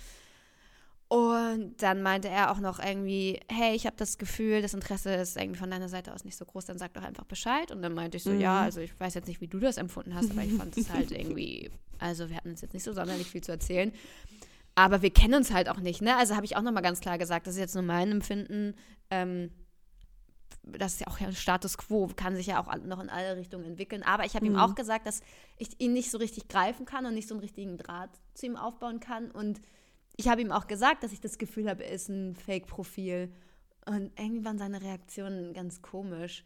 Und 1.07 1.83
dann 1.83 2.01
meinte 2.01 2.29
er 2.29 2.51
auch 2.51 2.59
noch 2.59 2.79
irgendwie, 2.79 3.39
hey, 3.51 3.75
ich 3.75 3.85
habe 3.85 3.95
das 3.95 4.17
Gefühl, 4.17 4.63
das 4.63 4.73
Interesse 4.73 5.13
ist 5.13 5.37
irgendwie 5.37 5.59
von 5.59 5.69
deiner 5.69 5.87
Seite 5.87 6.13
aus 6.13 6.25
nicht 6.25 6.35
so 6.35 6.45
groß, 6.45 6.65
dann 6.65 6.79
sag 6.79 6.93
doch 6.93 7.03
einfach 7.03 7.25
Bescheid. 7.25 7.71
Und 7.71 7.83
dann 7.83 7.93
meinte 7.93 8.17
ich 8.17 8.23
so, 8.23 8.31
mhm. 8.31 8.41
ja, 8.41 8.61
also 8.61 8.79
ich 8.81 8.99
weiß 8.99 9.13
jetzt 9.13 9.27
nicht, 9.27 9.39
wie 9.39 9.47
du 9.47 9.59
das 9.59 9.77
empfunden 9.77 10.15
hast, 10.15 10.31
aber 10.31 10.41
ich 10.43 10.53
fand 10.53 10.75
es 10.75 10.89
halt 10.89 11.11
irgendwie, 11.17 11.69
also 11.99 12.29
wir 12.29 12.37
hatten 12.37 12.49
uns 12.49 12.61
jetzt 12.61 12.73
nicht 12.73 12.83
so 12.83 12.91
sonderlich 12.91 13.27
viel 13.27 13.41
zu 13.41 13.51
erzählen. 13.51 13.91
Aber 14.73 15.01
wir 15.03 15.11
kennen 15.11 15.35
uns 15.35 15.53
halt 15.53 15.69
auch 15.69 15.79
nicht, 15.79 16.01
ne? 16.01 16.17
Also 16.17 16.35
habe 16.35 16.45
ich 16.45 16.57
auch 16.57 16.61
nochmal 16.61 16.83
ganz 16.83 16.99
klar 16.99 17.17
gesagt, 17.17 17.47
das 17.47 17.53
ist 17.53 17.59
jetzt 17.59 17.75
nur 17.75 17.83
mein 17.83 18.11
Empfinden. 18.11 18.75
Ähm, 19.09 19.51
das 20.63 20.93
ist 20.93 21.01
ja 21.01 21.07
auch 21.07 21.19
ja 21.19 21.31
Status 21.31 21.77
quo, 21.77 22.09
kann 22.15 22.35
sich 22.35 22.47
ja 22.47 22.59
auch 22.59 22.75
noch 22.83 22.99
in 22.99 23.09
alle 23.09 23.37
Richtungen 23.37 23.65
entwickeln. 23.65 24.03
Aber 24.03 24.25
ich 24.25 24.35
habe 24.35 24.45
mhm. 24.45 24.55
ihm 24.55 24.57
auch 24.57 24.75
gesagt, 24.75 25.05
dass 25.05 25.21
ich 25.57 25.79
ihn 25.79 25.93
nicht 25.93 26.09
so 26.09 26.17
richtig 26.17 26.47
greifen 26.47 26.85
kann 26.85 27.05
und 27.05 27.13
nicht 27.13 27.27
so 27.27 27.35
einen 27.35 27.41
richtigen 27.41 27.77
Draht 27.77 28.09
zu 28.33 28.47
ihm 28.47 28.57
aufbauen 28.57 28.99
kann 28.99 29.31
und 29.31 29.61
ich 30.17 30.27
habe 30.27 30.41
ihm 30.41 30.51
auch 30.51 30.67
gesagt, 30.67 31.03
dass 31.03 31.11
ich 31.11 31.21
das 31.21 31.37
Gefühl 31.37 31.69
habe, 31.69 31.83
er 31.83 31.91
ist 31.91 32.09
ein 32.09 32.35
Fake-Profil. 32.35 33.33
Und 33.85 34.17
irgendwie 34.19 34.45
waren 34.45 34.57
seine 34.57 34.81
Reaktionen 34.81 35.53
ganz 35.53 35.81
komisch. 35.81 36.43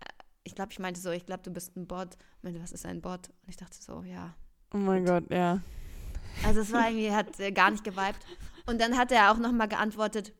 Äh, 0.00 0.08
ich 0.44 0.54
glaube, 0.54 0.72
ich 0.72 0.78
meinte 0.78 1.00
so, 1.00 1.10
ich 1.10 1.26
glaube, 1.26 1.42
du 1.42 1.50
bist 1.50 1.76
ein 1.76 1.86
Bot. 1.86 2.16
Ich 2.38 2.42
meinte, 2.42 2.62
was 2.62 2.72
ist 2.72 2.86
ein 2.86 3.00
Bot? 3.00 3.28
Und 3.28 3.48
ich 3.48 3.56
dachte 3.56 3.76
so, 3.80 4.02
ja. 4.02 4.34
Oh 4.74 4.78
mein 4.78 5.04
Gott, 5.04 5.30
ja. 5.30 5.60
Also 6.44 6.60
es 6.60 6.72
war 6.72 6.88
irgendwie, 6.88 7.12
hat 7.12 7.38
äh, 7.38 7.52
gar 7.52 7.70
nicht 7.70 7.84
geweibt. 7.84 8.24
Und 8.66 8.80
dann 8.80 8.96
hat 8.96 9.12
er 9.12 9.32
auch 9.32 9.38
nochmal 9.38 9.68
geantwortet, 9.68 10.32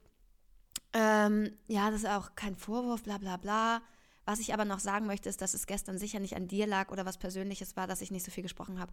ähm, 0.94 1.50
ja, 1.68 1.90
das 1.90 2.02
ist 2.02 2.08
auch 2.08 2.34
kein 2.34 2.56
Vorwurf, 2.56 3.02
bla 3.02 3.18
bla 3.18 3.36
bla. 3.36 3.82
Was 4.24 4.40
ich 4.40 4.54
aber 4.54 4.64
noch 4.64 4.78
sagen 4.78 5.06
möchte, 5.06 5.28
ist, 5.28 5.40
dass 5.40 5.54
es 5.54 5.66
gestern 5.66 5.98
sicher 5.98 6.20
nicht 6.20 6.36
an 6.36 6.48
dir 6.48 6.66
lag 6.66 6.90
oder 6.90 7.04
was 7.04 7.18
Persönliches 7.18 7.76
war, 7.76 7.86
dass 7.86 8.02
ich 8.02 8.10
nicht 8.10 8.24
so 8.24 8.30
viel 8.30 8.42
gesprochen 8.42 8.78
habe. 8.78 8.92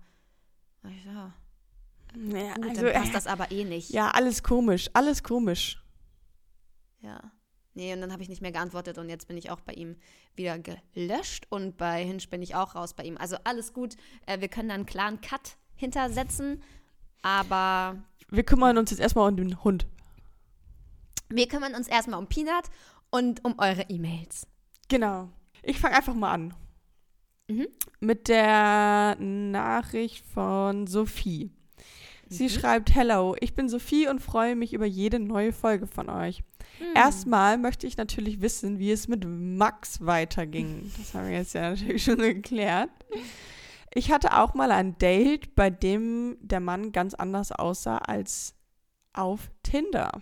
Ich 0.89 1.03
so, 1.03 1.31
ja, 2.15 2.53
Gut, 2.55 2.69
also, 2.69 2.81
dann 2.83 2.93
passt 2.93 3.09
äh, 3.09 3.13
das 3.13 3.27
aber 3.27 3.51
eh 3.51 3.63
nicht. 3.65 3.89
Ja, 3.91 4.11
alles 4.11 4.43
komisch, 4.43 4.89
alles 4.93 5.23
komisch. 5.23 5.81
Ja. 7.01 7.31
Nee, 7.73 7.93
und 7.93 8.01
dann 8.01 8.11
habe 8.11 8.21
ich 8.21 8.29
nicht 8.29 8.41
mehr 8.41 8.51
geantwortet 8.51 8.97
und 8.97 9.09
jetzt 9.09 9.27
bin 9.27 9.37
ich 9.37 9.51
auch 9.51 9.61
bei 9.61 9.73
ihm 9.73 9.95
wieder 10.35 10.59
gelöscht 10.59 11.45
und 11.49 11.77
bei 11.77 12.03
Hinge 12.03 12.23
bin 12.29 12.41
ich 12.41 12.55
auch 12.55 12.75
raus 12.75 12.93
bei 12.93 13.03
ihm. 13.03 13.17
Also 13.17 13.37
alles 13.43 13.73
gut. 13.73 13.95
Äh, 14.25 14.41
wir 14.41 14.47
können 14.49 14.69
da 14.69 14.75
einen 14.75 14.85
klaren 14.85 15.21
Cut 15.21 15.55
hintersetzen, 15.75 16.61
aber. 17.21 18.03
Wir 18.29 18.43
kümmern 18.43 18.77
uns 18.77 18.91
jetzt 18.91 18.99
erstmal 18.99 19.29
um 19.29 19.37
den 19.37 19.63
Hund. 19.63 19.87
Wir 21.29 21.47
kümmern 21.47 21.75
uns 21.75 21.87
erstmal 21.87 22.19
um 22.19 22.27
Peanut 22.27 22.65
und 23.11 23.45
um 23.45 23.57
eure 23.59 23.83
E-Mails. 23.83 24.47
Genau. 24.87 25.29
Ich 25.61 25.79
fange 25.79 25.95
einfach 25.95 26.15
mal 26.15 26.31
an. 26.31 26.53
Mhm. 27.47 27.67
Mit 27.99 28.27
der 28.27 29.15
Nachricht 29.19 30.25
von 30.25 30.87
Sophie. 30.87 31.51
Sie 32.29 32.43
mhm. 32.43 32.49
schreibt, 32.49 32.95
Hello, 32.95 33.35
ich 33.39 33.55
bin 33.55 33.67
Sophie 33.67 34.07
und 34.07 34.21
freue 34.21 34.55
mich 34.55 34.73
über 34.73 34.85
jede 34.85 35.19
neue 35.19 35.51
Folge 35.51 35.87
von 35.87 36.09
euch. 36.09 36.43
Mhm. 36.79 36.95
Erstmal 36.95 37.57
möchte 37.57 37.87
ich 37.87 37.97
natürlich 37.97 38.41
wissen, 38.41 38.79
wie 38.79 38.91
es 38.91 39.07
mit 39.07 39.25
Max 39.25 40.05
weiterging. 40.05 40.91
Das 40.97 41.13
haben 41.13 41.27
wir 41.27 41.37
jetzt 41.37 41.53
ja 41.53 41.71
natürlich 41.71 42.03
schon 42.03 42.19
geklärt. 42.19 42.89
Ich 43.93 44.11
hatte 44.11 44.37
auch 44.37 44.53
mal 44.53 44.71
ein 44.71 44.97
Date, 44.99 45.55
bei 45.55 45.69
dem 45.69 46.37
der 46.41 46.59
Mann 46.59 46.91
ganz 46.91 47.15
anders 47.15 47.51
aussah 47.51 47.97
als 47.97 48.55
auf 49.13 49.49
Tinder. 49.63 50.21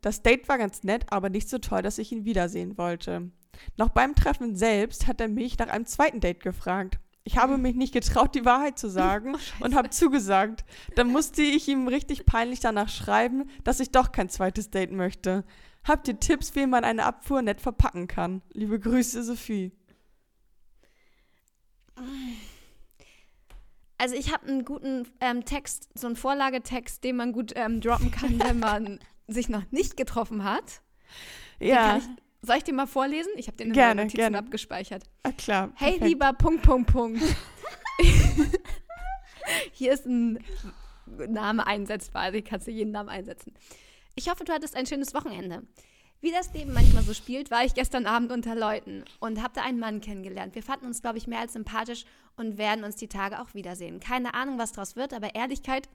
Das 0.00 0.22
Date 0.22 0.48
war 0.48 0.58
ganz 0.58 0.84
nett, 0.84 1.06
aber 1.10 1.28
nicht 1.28 1.48
so 1.48 1.58
toll, 1.58 1.82
dass 1.82 1.98
ich 1.98 2.12
ihn 2.12 2.24
wiedersehen 2.24 2.78
wollte. 2.78 3.32
Noch 3.76 3.88
beim 3.88 4.14
Treffen 4.14 4.54
selbst 4.54 5.08
hat 5.08 5.20
er 5.20 5.28
mich 5.28 5.58
nach 5.58 5.68
einem 5.68 5.86
zweiten 5.86 6.20
Date 6.20 6.40
gefragt. 6.40 7.00
Ich 7.28 7.36
habe 7.36 7.58
mich 7.58 7.74
nicht 7.74 7.92
getraut, 7.92 8.34
die 8.34 8.46
Wahrheit 8.46 8.78
zu 8.78 8.88
sagen 8.88 9.34
oh, 9.60 9.64
und 9.64 9.74
habe 9.74 9.90
zugesagt. 9.90 10.64
Dann 10.94 11.08
musste 11.08 11.42
ich 11.42 11.68
ihm 11.68 11.86
richtig 11.86 12.24
peinlich 12.24 12.60
danach 12.60 12.88
schreiben, 12.88 13.50
dass 13.64 13.80
ich 13.80 13.90
doch 13.90 14.12
kein 14.12 14.30
zweites 14.30 14.70
Date 14.70 14.92
möchte. 14.92 15.44
Habt 15.84 16.08
ihr 16.08 16.18
Tipps, 16.18 16.54
wie 16.54 16.66
man 16.66 16.84
eine 16.84 17.04
Abfuhr 17.04 17.42
nett 17.42 17.60
verpacken 17.60 18.06
kann? 18.06 18.40
Liebe 18.54 18.80
Grüße, 18.80 19.22
Sophie. 19.22 19.72
Also 23.98 24.14
ich 24.14 24.32
habe 24.32 24.46
einen 24.46 24.64
guten 24.64 25.06
ähm, 25.20 25.44
Text, 25.44 25.90
so 25.92 26.06
einen 26.06 26.16
Vorlagetext, 26.16 27.04
den 27.04 27.16
man 27.16 27.32
gut 27.32 27.52
ähm, 27.56 27.82
droppen 27.82 28.10
kann, 28.10 28.38
wenn 28.42 28.58
man 28.58 29.00
sich 29.26 29.50
noch 29.50 29.70
nicht 29.70 29.98
getroffen 29.98 30.44
hat. 30.44 30.80
Ja. 31.60 32.00
Soll 32.42 32.56
ich 32.58 32.64
dir 32.64 32.74
mal 32.74 32.86
vorlesen? 32.86 33.32
Ich 33.36 33.46
habe 33.48 33.56
den 33.56 33.68
in 33.68 33.72
gerne, 33.72 34.02
Notizen 34.02 34.16
gerne. 34.18 34.38
abgespeichert. 34.38 35.04
Ah, 35.24 35.32
klar. 35.32 35.70
Hey, 35.74 35.92
perfekt. 35.92 36.08
lieber 36.08 36.32
Punkt, 36.34 36.62
Punkt, 36.62 36.92
Punkt. 36.92 37.22
Hier 39.72 39.92
ist 39.92 40.06
ein 40.06 40.38
Name 41.06 41.66
einsetzbar. 41.66 42.22
Also 42.22 42.38
kannst 42.44 42.66
du 42.66 42.70
jeden 42.70 42.92
Namen 42.92 43.08
einsetzen. 43.08 43.54
Ich 44.14 44.28
hoffe, 44.30 44.44
du 44.44 44.52
hattest 44.52 44.76
ein 44.76 44.86
schönes 44.86 45.14
Wochenende. 45.14 45.62
Wie 46.20 46.32
das 46.32 46.52
Leben 46.52 46.72
manchmal 46.72 47.04
so 47.04 47.14
spielt, 47.14 47.50
war 47.50 47.64
ich 47.64 47.74
gestern 47.74 48.06
Abend 48.06 48.32
unter 48.32 48.56
Leuten 48.56 49.04
und 49.20 49.40
habe 49.40 49.54
da 49.54 49.62
einen 49.62 49.78
Mann 49.78 50.00
kennengelernt. 50.00 50.54
Wir 50.56 50.64
fanden 50.64 50.86
uns, 50.86 51.00
glaube 51.00 51.18
ich, 51.18 51.28
mehr 51.28 51.38
als 51.38 51.52
sympathisch 51.52 52.04
und 52.36 52.58
werden 52.58 52.82
uns 52.82 52.96
die 52.96 53.06
Tage 53.08 53.40
auch 53.40 53.54
wiedersehen. 53.54 54.00
Keine 54.00 54.34
Ahnung, 54.34 54.58
was 54.58 54.72
draus 54.72 54.96
wird, 54.96 55.12
aber 55.12 55.36
Ehrlichkeit 55.36 55.88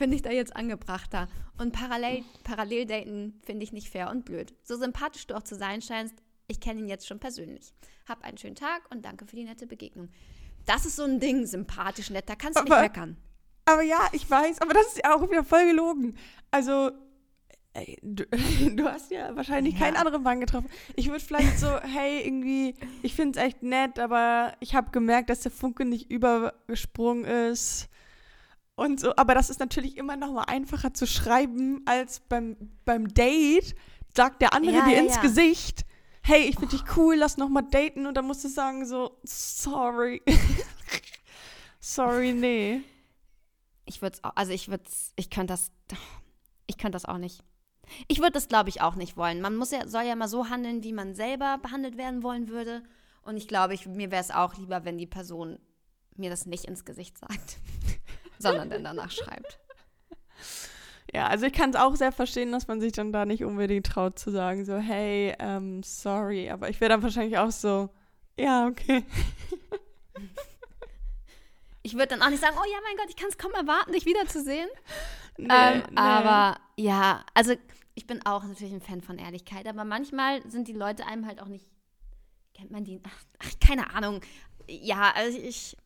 finde 0.00 0.16
ich 0.16 0.22
da 0.22 0.30
jetzt 0.30 0.56
angebrachter. 0.56 1.28
Und 1.58 1.72
parallel, 1.74 2.24
parallel 2.42 2.86
daten 2.86 3.38
finde 3.44 3.64
ich 3.64 3.72
nicht 3.74 3.90
fair 3.90 4.10
und 4.10 4.24
blöd. 4.24 4.54
So 4.64 4.78
sympathisch 4.78 5.26
du 5.26 5.34
auch 5.36 5.42
zu 5.42 5.56
sein 5.56 5.82
scheinst, 5.82 6.14
ich 6.48 6.58
kenne 6.58 6.80
ihn 6.80 6.88
jetzt 6.88 7.06
schon 7.06 7.20
persönlich. 7.20 7.74
Hab 8.08 8.24
einen 8.24 8.38
schönen 8.38 8.54
Tag 8.54 8.80
und 8.90 9.04
danke 9.04 9.26
für 9.26 9.36
die 9.36 9.44
nette 9.44 9.66
Begegnung. 9.66 10.08
Das 10.64 10.86
ist 10.86 10.96
so 10.96 11.02
ein 11.04 11.20
Ding, 11.20 11.44
sympathisch, 11.44 12.08
nett, 12.08 12.30
da 12.30 12.34
kannst 12.34 12.58
du 12.58 12.64
nicht 12.64 12.70
meckern. 12.80 13.18
Aber 13.66 13.82
ja, 13.82 13.98
ich 14.12 14.28
weiß, 14.28 14.62
aber 14.62 14.72
das 14.72 14.86
ist 14.86 15.02
ja 15.04 15.14
auch 15.14 15.20
wieder 15.30 15.44
voll 15.44 15.66
gelogen. 15.66 16.16
Also, 16.50 16.92
ey, 17.74 17.98
du, 18.02 18.24
du 18.74 18.84
hast 18.86 19.10
ja 19.10 19.36
wahrscheinlich 19.36 19.74
Ja. 19.74 19.80
keinen 19.80 19.96
anderen 19.98 20.22
Mann 20.22 20.40
getroffen. 20.40 20.70
Ich 20.96 21.08
würde 21.08 21.20
vielleicht 21.22 21.58
so, 21.58 21.68
hey, 21.82 22.22
irgendwie, 22.24 22.74
ich 23.02 23.14
finde 23.14 23.38
es 23.38 23.44
echt 23.44 23.62
nett, 23.62 23.98
aber 23.98 24.54
ich 24.60 24.74
habe 24.74 24.92
gemerkt, 24.92 25.28
dass 25.28 25.40
der 25.40 25.52
Funke 25.52 25.84
nicht 25.84 26.10
übergesprungen 26.10 27.26
ist. 27.26 27.89
Und 28.76 29.00
so, 29.00 29.14
aber 29.16 29.34
das 29.34 29.50
ist 29.50 29.60
natürlich 29.60 29.96
immer 29.96 30.16
noch 30.16 30.32
mal 30.32 30.44
einfacher 30.44 30.94
zu 30.94 31.06
schreiben, 31.06 31.82
als 31.84 32.20
beim, 32.20 32.56
beim 32.84 33.08
Date 33.08 33.74
sagt 34.16 34.40
der 34.42 34.54
andere 34.54 34.76
Ja, 34.76 34.84
dir 34.86 34.96
ja, 34.96 35.02
ins 35.02 35.16
ja. 35.16 35.22
Gesicht, 35.22 35.84
hey, 36.22 36.42
ich 36.42 36.56
finde 36.56 36.76
dich 36.76 36.96
cool, 36.96 37.16
lass 37.16 37.36
noch 37.36 37.48
mal 37.48 37.62
daten 37.62 38.06
und 38.06 38.14
dann 38.14 38.26
musst 38.26 38.44
du 38.44 38.48
sagen 38.48 38.86
so, 38.86 39.18
sorry. 39.22 40.22
sorry, 41.80 42.32
nee. 42.32 42.82
Ich 43.84 44.02
würde 44.02 44.16
es 44.16 44.24
auch, 44.24 44.32
also 44.34 44.52
ich 44.52 44.68
würde 44.68 44.84
ich 45.16 45.30
könnte 45.30 45.52
das, 45.52 45.72
ich 46.66 46.78
könnte 46.78 46.96
das 46.96 47.04
auch 47.04 47.18
nicht. 47.18 47.42
Ich 48.06 48.18
würde 48.18 48.32
das, 48.32 48.48
glaube 48.48 48.68
ich, 48.68 48.80
auch 48.80 48.94
nicht 48.94 49.16
wollen. 49.16 49.40
Man 49.40 49.56
muss 49.56 49.72
ja, 49.72 49.86
soll 49.88 50.04
ja 50.04 50.14
mal 50.14 50.28
so 50.28 50.48
handeln, 50.48 50.84
wie 50.84 50.92
man 50.92 51.14
selber 51.14 51.58
behandelt 51.58 51.96
werden 51.96 52.22
wollen 52.22 52.48
würde. 52.48 52.84
Und 53.22 53.36
ich 53.36 53.48
glaube, 53.48 53.74
ich, 53.74 53.86
mir 53.86 54.10
wäre 54.10 54.22
es 54.22 54.30
auch 54.30 54.56
lieber, 54.56 54.84
wenn 54.84 54.96
die 54.96 55.06
Person 55.06 55.58
mir 56.16 56.30
das 56.30 56.46
nicht 56.46 56.66
ins 56.66 56.84
Gesicht 56.84 57.18
sagt, 57.18 57.58
sondern 58.40 58.70
dann 58.70 58.84
danach 58.84 59.10
schreibt. 59.10 59.58
Ja, 61.12 61.26
also 61.26 61.46
ich 61.46 61.52
kann 61.52 61.70
es 61.70 61.76
auch 61.76 61.96
sehr 61.96 62.12
verstehen, 62.12 62.52
dass 62.52 62.68
man 62.68 62.80
sich 62.80 62.92
dann 62.92 63.12
da 63.12 63.26
nicht 63.26 63.44
unbedingt 63.44 63.86
traut 63.86 64.18
zu 64.18 64.30
sagen, 64.30 64.64
so, 64.64 64.76
hey, 64.76 65.34
ähm, 65.40 65.82
sorry. 65.82 66.50
Aber 66.50 66.68
ich 66.68 66.80
wäre 66.80 66.90
dann 66.90 67.02
wahrscheinlich 67.02 67.36
auch 67.36 67.50
so, 67.50 67.90
ja, 68.38 68.68
okay. 68.68 69.04
Ich 71.82 71.94
würde 71.94 72.08
dann 72.08 72.22
auch 72.22 72.28
nicht 72.28 72.40
sagen, 72.40 72.56
oh 72.58 72.70
ja, 72.70 72.78
mein 72.84 72.96
Gott, 72.96 73.08
ich 73.08 73.16
kann 73.16 73.28
es 73.28 73.38
kaum 73.38 73.52
erwarten, 73.52 73.92
dich 73.92 74.06
wiederzusehen. 74.06 74.68
Nee, 75.36 75.48
ähm, 75.50 75.82
nee. 75.90 75.96
Aber 75.96 76.60
ja, 76.76 77.24
also 77.34 77.54
ich 77.94 78.06
bin 78.06 78.24
auch 78.24 78.44
natürlich 78.44 78.72
ein 78.72 78.80
Fan 78.80 79.00
von 79.00 79.18
Ehrlichkeit, 79.18 79.66
aber 79.66 79.84
manchmal 79.84 80.48
sind 80.48 80.68
die 80.68 80.74
Leute 80.74 81.06
einem 81.06 81.26
halt 81.26 81.40
auch 81.40 81.48
nicht, 81.48 81.66
kennt 82.54 82.70
man 82.70 82.84
die, 82.84 83.00
ach, 83.02 83.24
ach 83.38 83.66
keine 83.66 83.94
Ahnung. 83.94 84.20
Ja, 84.68 85.12
also 85.14 85.38
ich, 85.38 85.76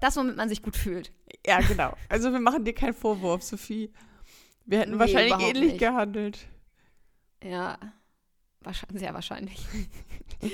das, 0.00 0.16
womit 0.16 0.36
man 0.36 0.48
sich 0.48 0.62
gut 0.62 0.76
fühlt. 0.76 1.12
Ja, 1.46 1.60
genau. 1.60 1.94
Also 2.08 2.32
wir 2.32 2.40
machen 2.40 2.64
dir 2.64 2.74
keinen 2.74 2.94
Vorwurf, 2.94 3.42
Sophie. 3.42 3.92
Wir 4.64 4.80
hätten 4.80 4.92
Nee, 4.92 4.98
wahrscheinlich 4.98 5.48
ähnlich 5.48 5.72
nicht. 5.72 5.78
gehandelt. 5.78 6.48
Ja, 7.42 7.78
wahrscheinlich, 8.60 9.00
sehr 9.00 9.14
wahrscheinlich. 9.14 9.64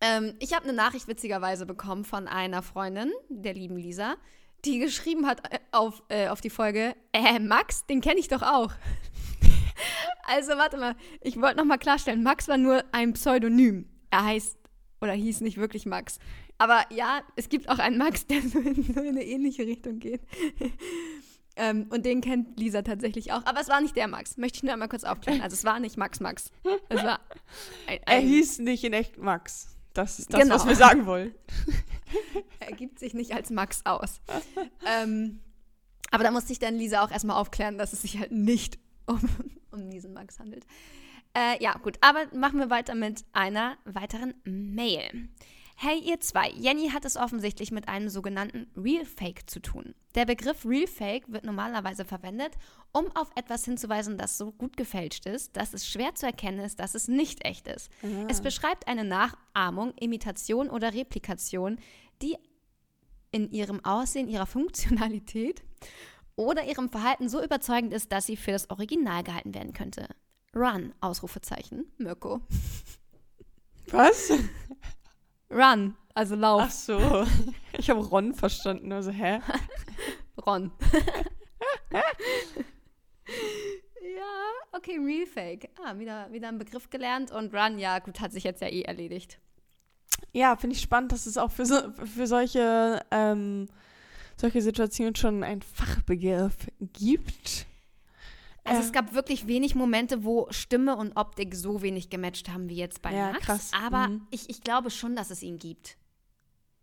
ähm, 0.00 0.34
ich 0.40 0.52
habe 0.52 0.64
eine 0.64 0.74
Nachricht 0.74 1.08
witzigerweise 1.08 1.66
bekommen 1.66 2.04
von 2.04 2.28
einer 2.28 2.62
Freundin, 2.62 3.10
der 3.28 3.54
lieben 3.54 3.76
Lisa, 3.76 4.16
die 4.64 4.78
geschrieben 4.78 5.26
hat 5.26 5.52
äh, 5.52 5.58
auf, 5.72 6.02
äh, 6.08 6.28
auf 6.28 6.40
die 6.40 6.50
Folge, 6.50 6.94
äh, 7.12 7.38
Max, 7.38 7.86
den 7.86 8.00
kenne 8.00 8.20
ich 8.20 8.28
doch 8.28 8.42
auch. 8.42 8.72
also 10.24 10.52
warte 10.52 10.76
mal, 10.76 10.96
ich 11.22 11.40
wollte 11.40 11.56
noch 11.56 11.64
mal 11.64 11.78
klarstellen, 11.78 12.22
Max 12.22 12.48
war 12.48 12.58
nur 12.58 12.84
ein 12.92 13.14
Pseudonym. 13.14 13.88
Er 14.10 14.24
heißt 14.24 14.58
oder 15.00 15.12
hieß 15.12 15.40
nicht 15.40 15.56
wirklich 15.56 15.86
Max. 15.86 16.18
Aber 16.58 16.84
ja, 16.90 17.22
es 17.36 17.48
gibt 17.48 17.68
auch 17.68 17.78
einen 17.78 17.98
Max, 17.98 18.26
der 18.28 18.42
so 18.42 18.58
in, 18.58 18.82
so 18.82 19.00
in 19.00 19.08
eine 19.08 19.24
ähnliche 19.24 19.66
Richtung 19.66 19.98
geht. 19.98 20.20
ähm, 21.56 21.86
und 21.90 22.04
den 22.06 22.20
kennt 22.20 22.58
Lisa 22.58 22.82
tatsächlich 22.82 23.32
auch. 23.32 23.44
Aber 23.46 23.60
es 23.60 23.68
war 23.68 23.80
nicht 23.80 23.96
der 23.96 24.08
Max. 24.08 24.36
Möchte 24.36 24.56
ich 24.58 24.62
nur 24.62 24.72
einmal 24.72 24.88
kurz 24.88 25.04
aufklären. 25.04 25.40
Also 25.40 25.54
es 25.54 25.64
war 25.64 25.80
nicht 25.80 25.96
Max 25.96 26.20
Max. 26.20 26.50
Es 26.88 27.02
war 27.02 27.20
ein, 27.86 27.98
Er 28.06 28.18
ein, 28.18 28.26
hieß 28.26 28.60
nicht 28.60 28.84
in 28.84 28.92
echt 28.92 29.18
Max. 29.18 29.68
Das 29.92 30.18
ist 30.18 30.32
das, 30.32 30.40
Genau. 30.40 30.56
was 30.56 30.66
wir 30.66 30.74
sagen 30.74 31.06
wollen. 31.06 31.34
er 32.60 32.72
gibt 32.72 32.98
sich 32.98 33.14
nicht 33.14 33.32
als 33.32 33.50
Max 33.50 33.82
aus. 33.84 34.20
ähm, 34.86 35.40
aber 36.10 36.24
da 36.24 36.30
musste 36.30 36.52
ich 36.52 36.58
dann 36.58 36.76
Lisa 36.76 37.04
auch 37.04 37.10
erstmal 37.10 37.36
aufklären, 37.36 37.78
dass 37.78 37.92
es 37.92 38.02
sich 38.02 38.18
halt 38.18 38.32
nicht 38.32 38.78
um, 39.06 39.20
um 39.70 39.90
diesen 39.90 40.12
Max 40.12 40.38
handelt. 40.38 40.66
Äh, 41.36 41.62
ja, 41.62 41.72
gut, 41.78 41.98
aber 42.00 42.26
machen 42.32 42.58
wir 42.60 42.70
weiter 42.70 42.94
mit 42.94 43.24
einer 43.32 43.76
weiteren 43.84 44.34
Mail. 44.44 45.28
Hey 45.86 45.98
ihr 45.98 46.18
zwei, 46.18 46.48
Jenny 46.52 46.88
hat 46.88 47.04
es 47.04 47.18
offensichtlich 47.18 47.70
mit 47.70 47.88
einem 47.88 48.08
sogenannten 48.08 48.70
Real 48.74 49.04
Fake 49.04 49.50
zu 49.50 49.60
tun. 49.60 49.94
Der 50.14 50.24
Begriff 50.24 50.64
Real 50.64 50.86
Fake 50.86 51.30
wird 51.30 51.44
normalerweise 51.44 52.06
verwendet, 52.06 52.52
um 52.92 53.14
auf 53.14 53.30
etwas 53.36 53.66
hinzuweisen, 53.66 54.16
das 54.16 54.38
so 54.38 54.50
gut 54.50 54.78
gefälscht 54.78 55.26
ist, 55.26 55.58
dass 55.58 55.74
es 55.74 55.86
schwer 55.86 56.14
zu 56.14 56.24
erkennen 56.24 56.60
ist, 56.60 56.80
dass 56.80 56.94
es 56.94 57.06
nicht 57.06 57.44
echt 57.44 57.68
ist. 57.68 57.90
Es 58.30 58.40
beschreibt 58.40 58.88
eine 58.88 59.04
Nachahmung, 59.04 59.92
Imitation 60.00 60.70
oder 60.70 60.94
Replikation, 60.94 61.78
die 62.22 62.38
in 63.30 63.50
ihrem 63.50 63.84
Aussehen, 63.84 64.28
ihrer 64.30 64.46
Funktionalität 64.56 65.62
oder 66.34 66.64
ihrem 66.64 66.88
Verhalten 66.88 67.28
so 67.28 67.44
überzeugend 67.44 67.92
ist, 67.92 68.10
dass 68.10 68.24
sie 68.24 68.38
für 68.38 68.52
das 68.52 68.70
Original 68.70 69.22
gehalten 69.22 69.52
werden 69.52 69.74
könnte. 69.74 70.08
Run, 70.56 70.94
Ausrufezeichen, 71.02 71.92
Mirko. 71.98 72.40
Was? 73.90 74.32
Run, 75.50 75.96
also 76.14 76.34
Lauf, 76.34 76.62
Ach 76.66 76.70
so. 76.70 77.26
Ich 77.78 77.90
habe 77.90 78.00
Ron 78.00 78.34
verstanden. 78.34 78.92
Also, 78.92 79.10
hä? 79.10 79.40
Ron. 80.46 80.70
ja, 81.92 82.02
okay, 84.72 84.98
Real 84.98 85.26
Fake. 85.26 85.70
Ah, 85.84 85.98
wieder, 85.98 86.30
wieder 86.32 86.48
ein 86.48 86.58
Begriff 86.58 86.88
gelernt 86.90 87.30
und 87.32 87.54
Run, 87.54 87.78
ja, 87.78 87.98
gut, 87.98 88.20
hat 88.20 88.32
sich 88.32 88.44
jetzt 88.44 88.62
ja 88.62 88.68
eh 88.68 88.82
erledigt. 88.82 89.38
Ja, 90.32 90.56
finde 90.56 90.76
ich 90.76 90.82
spannend, 90.82 91.12
dass 91.12 91.26
es 91.26 91.36
auch 91.36 91.50
für, 91.50 91.66
so, 91.66 91.92
für 91.92 92.26
solche, 92.26 93.04
ähm, 93.10 93.68
solche 94.36 94.62
Situationen 94.62 95.14
schon 95.16 95.42
einen 95.42 95.62
Fachbegriff 95.62 96.68
gibt. 96.80 97.66
Also 98.64 98.80
Ja. 98.80 98.86
es 98.86 98.92
gab 98.92 99.12
wirklich 99.14 99.46
wenig 99.46 99.74
Momente, 99.74 100.24
wo 100.24 100.46
Stimme 100.50 100.96
und 100.96 101.16
Optik 101.16 101.54
so 101.54 101.82
wenig 101.82 102.08
gematcht 102.10 102.48
haben 102.48 102.68
wie 102.70 102.76
jetzt 102.76 103.02
bei 103.02 103.12
Ja, 103.14 103.32
Max. 103.32 103.44
krass. 103.44 103.70
Aber 103.74 104.08
Mhm. 104.08 104.26
ich, 104.30 104.48
ich 104.48 104.62
glaube 104.62 104.90
schon, 104.90 105.14
dass 105.16 105.30
es 105.30 105.42
ihn 105.42 105.58
gibt. 105.58 105.96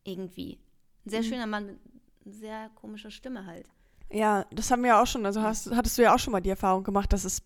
Irgendwie. 0.04 0.60
Ein 1.06 1.10
sehr 1.10 1.22
Mhm. 1.22 1.26
schöner 1.26 1.48
Mann 1.48 1.66
mit 1.66 1.80
sehr 2.26 2.70
komischer 2.76 3.10
Stimme 3.12 3.46
halt. 3.46 3.68
Ja, 4.12 4.46
das 4.52 4.70
haben 4.70 4.82
wir 4.84 4.90
ja 4.90 5.02
auch 5.02 5.08
schon, 5.08 5.26
also 5.26 5.42
hast, 5.42 5.72
hattest 5.72 5.98
du 5.98 6.04
ja 6.04 6.14
auch 6.14 6.20
schon 6.20 6.34
mal 6.34 6.42
die 6.42 6.50
Erfahrung 6.50 6.84
gemacht, 6.84 7.12
dass 7.14 7.24
es 7.24 7.42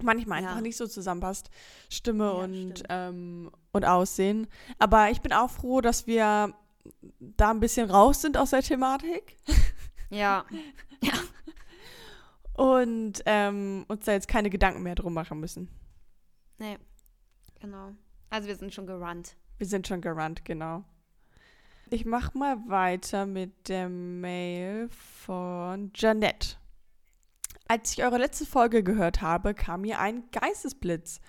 manchmal 0.00 0.42
Ja. 0.42 0.48
einfach 0.50 0.60
nicht 0.62 0.76
so 0.76 0.86
zusammenpasst, 0.86 1.50
Stimme 1.90 2.24
Ja, 2.24 2.30
und, 2.30 2.82
ähm, 2.88 3.50
und 3.72 3.84
Aussehen. 3.84 4.46
Aber 4.78 5.10
ich 5.10 5.20
bin 5.20 5.32
auch 5.32 5.50
froh, 5.50 5.80
dass 5.80 6.06
wir 6.06 6.54
da 7.20 7.50
ein 7.50 7.60
bisschen 7.60 7.90
raus 7.90 8.22
sind 8.22 8.36
aus 8.38 8.50
der 8.50 8.62
Thematik 8.62 9.36
Ja. 10.08 10.46
und 12.58 13.22
ähm, 13.24 13.84
uns 13.86 14.04
da 14.04 14.12
jetzt 14.12 14.26
keine 14.26 14.50
Gedanken 14.50 14.82
mehr 14.82 14.96
drum 14.96 15.14
machen 15.14 15.38
müssen. 15.38 15.68
Nee. 16.58 16.76
Genau. 17.60 17.92
Also 18.30 18.48
wir 18.48 18.56
sind 18.56 18.74
schon 18.74 18.86
gerannt. 18.86 19.36
Wir 19.58 19.66
sind 19.66 19.86
schon 19.86 20.00
gerannt, 20.00 20.44
genau. 20.44 20.82
Ich 21.90 22.04
mach 22.04 22.34
mal 22.34 22.56
weiter 22.68 23.26
mit 23.26 23.68
der 23.68 23.88
Mail 23.88 24.88
von 24.88 25.92
Janette. 25.94 26.56
Als 27.68 27.92
ich 27.92 28.02
eure 28.02 28.18
letzte 28.18 28.44
Folge 28.44 28.82
gehört 28.82 29.22
habe, 29.22 29.54
kam 29.54 29.82
mir 29.82 30.00
ein 30.00 30.24
Geistesblitz. 30.32 31.20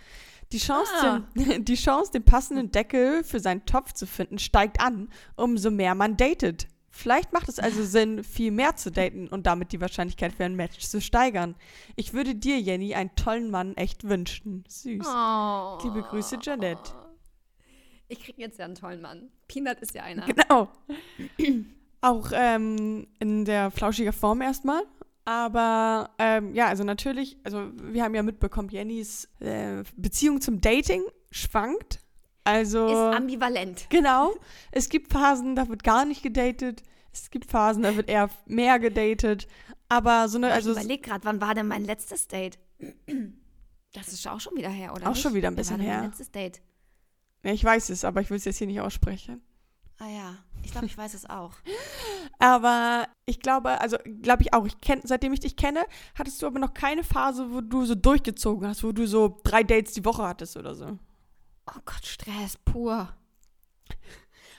Die 0.51 0.57
Chance, 0.57 0.91
Ah. 1.01 1.21
den, 1.35 1.63
die 1.65 1.75
Chance, 1.75 2.11
den 2.11 2.25
passenden 2.25 2.71
Deckel 2.71 3.23
für 3.23 3.39
seinen 3.39 3.65
Topf 3.67 3.93
zu 3.93 4.07
finden, 4.07 4.39
steigt 4.39 4.81
an, 4.81 5.09
umso 5.35 5.69
mehr 5.69 5.93
man 5.93 6.17
datet. 6.17 6.67
Vielleicht 6.99 7.31
macht 7.31 7.47
es 7.47 7.59
also 7.59 7.81
Sinn, 7.85 8.25
viel 8.25 8.51
mehr 8.51 8.75
zu 8.75 8.91
daten 8.91 9.29
und 9.29 9.45
damit 9.45 9.71
die 9.71 9.79
Wahrscheinlichkeit 9.79 10.33
für 10.33 10.43
ein 10.43 10.57
Match 10.57 10.79
zu 10.79 10.99
steigern. 10.99 11.55
Ich 11.95 12.13
würde 12.13 12.35
dir, 12.35 12.59
Jenny, 12.59 12.93
einen 12.93 13.15
tollen 13.15 13.49
Mann 13.49 13.77
echt 13.77 14.03
wünschen. 14.03 14.65
Süß. 14.67 15.07
Oh. 15.07 15.77
Liebe 15.81 16.01
Grüße, 16.01 16.39
Janette. 16.41 16.91
Ich 18.09 18.19
krieg 18.19 18.37
jetzt 18.37 18.59
ja 18.59 18.65
einen 18.65 18.75
tollen 18.75 18.99
Mann. 18.99 19.31
Peanut 19.47 19.79
ist 19.79 19.95
ja 19.95 20.03
einer. 20.03 20.25
Genau. 20.25 20.67
Auch 22.01 22.31
ähm, 22.33 23.07
in 23.19 23.45
der 23.45 23.71
flauschiger 23.71 24.11
Form 24.11 24.41
erstmal. 24.41 24.83
Aber 25.23 26.09
ähm, 26.19 26.53
ja, 26.53 26.67
also 26.67 26.83
natürlich, 26.83 27.37
also 27.45 27.71
wir 27.81 28.03
haben 28.03 28.13
ja 28.13 28.23
mitbekommen, 28.23 28.67
Jennys 28.67 29.29
äh, 29.39 29.83
Beziehung 29.95 30.41
zum 30.41 30.59
Dating 30.59 31.03
schwankt. 31.31 32.01
Also. 32.49 32.87
Ist 32.87 33.17
ambivalent. 33.17 33.85
Genau. 33.89 34.33
Es 34.71 34.89
gibt 34.89 35.11
Phasen, 35.11 35.55
da 35.55 35.67
wird 35.67 35.83
gar 35.83 36.05
nicht 36.05 36.21
gedatet. 36.21 36.83
Es 37.11 37.31
gibt 37.31 37.49
Phasen, 37.49 37.81
da 37.81 37.95
wird 37.95 38.07
eher 38.07 38.29
mehr 38.45 38.77
gedatet. 38.77 39.47
Aber 39.87 40.29
so 40.29 40.37
eine. 40.37 40.51
Also 40.51 40.71
ich 40.71 40.77
überlege 40.77 41.01
gerade, 41.01 41.25
wann 41.25 41.41
war 41.41 41.55
denn 41.55 41.67
mein 41.67 41.83
letztes 41.83 42.27
Date? 42.27 42.59
Das 43.93 44.09
ist 44.09 44.27
auch 44.27 44.39
schon 44.39 44.55
wieder 44.55 44.69
her, 44.69 44.93
oder? 44.93 45.07
Auch 45.07 45.13
nicht? 45.13 45.21
schon 45.23 45.33
wieder 45.33 45.47
ein 45.47 45.55
bisschen 45.55 45.79
her. 45.79 45.97
Mein 45.97 46.09
letztes 46.11 46.29
Date. 46.29 46.61
Ja, 47.43 47.51
ich 47.51 47.63
weiß 47.63 47.89
es, 47.89 48.05
aber 48.05 48.21
ich 48.21 48.29
will 48.29 48.37
es 48.37 48.45
jetzt 48.45 48.59
hier 48.59 48.67
nicht 48.67 48.81
aussprechen. 48.81 49.41
Ah 49.97 50.07
ja, 50.09 50.37
ich 50.63 50.71
glaube, 50.71 50.85
ich 50.85 50.97
weiß 50.97 51.13
es 51.13 51.29
auch. 51.29 51.53
Aber 52.39 53.05
ich 53.25 53.41
glaube, 53.41 53.81
also 53.81 53.97
glaube 54.21 54.43
ich 54.43 54.53
auch, 54.53 54.65
ich 54.65 54.79
kenn, 54.79 55.01
seitdem 55.03 55.33
ich 55.33 55.41
dich 55.41 55.57
kenne, 55.57 55.85
hattest 56.15 56.41
du 56.41 56.47
aber 56.47 56.57
noch 56.57 56.73
keine 56.73 57.03
Phase, 57.03 57.51
wo 57.51 57.59
du 57.59 57.83
so 57.83 57.95
durchgezogen 57.95 58.65
hast, 58.65 58.81
wo 58.81 58.93
du 58.93 59.05
so 59.07 59.41
drei 59.43 59.61
Dates 59.61 59.91
die 59.91 60.05
Woche 60.05 60.23
hattest 60.23 60.55
oder 60.55 60.73
so. 60.73 60.97
Oh 61.75 61.79
Gott, 61.85 62.05
Stress 62.05 62.57
pur. 62.57 63.13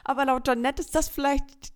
Aber 0.04 0.24
laut 0.24 0.46
Janette 0.46 0.82
ist 0.82 0.94
das 0.94 1.08
vielleicht 1.08 1.72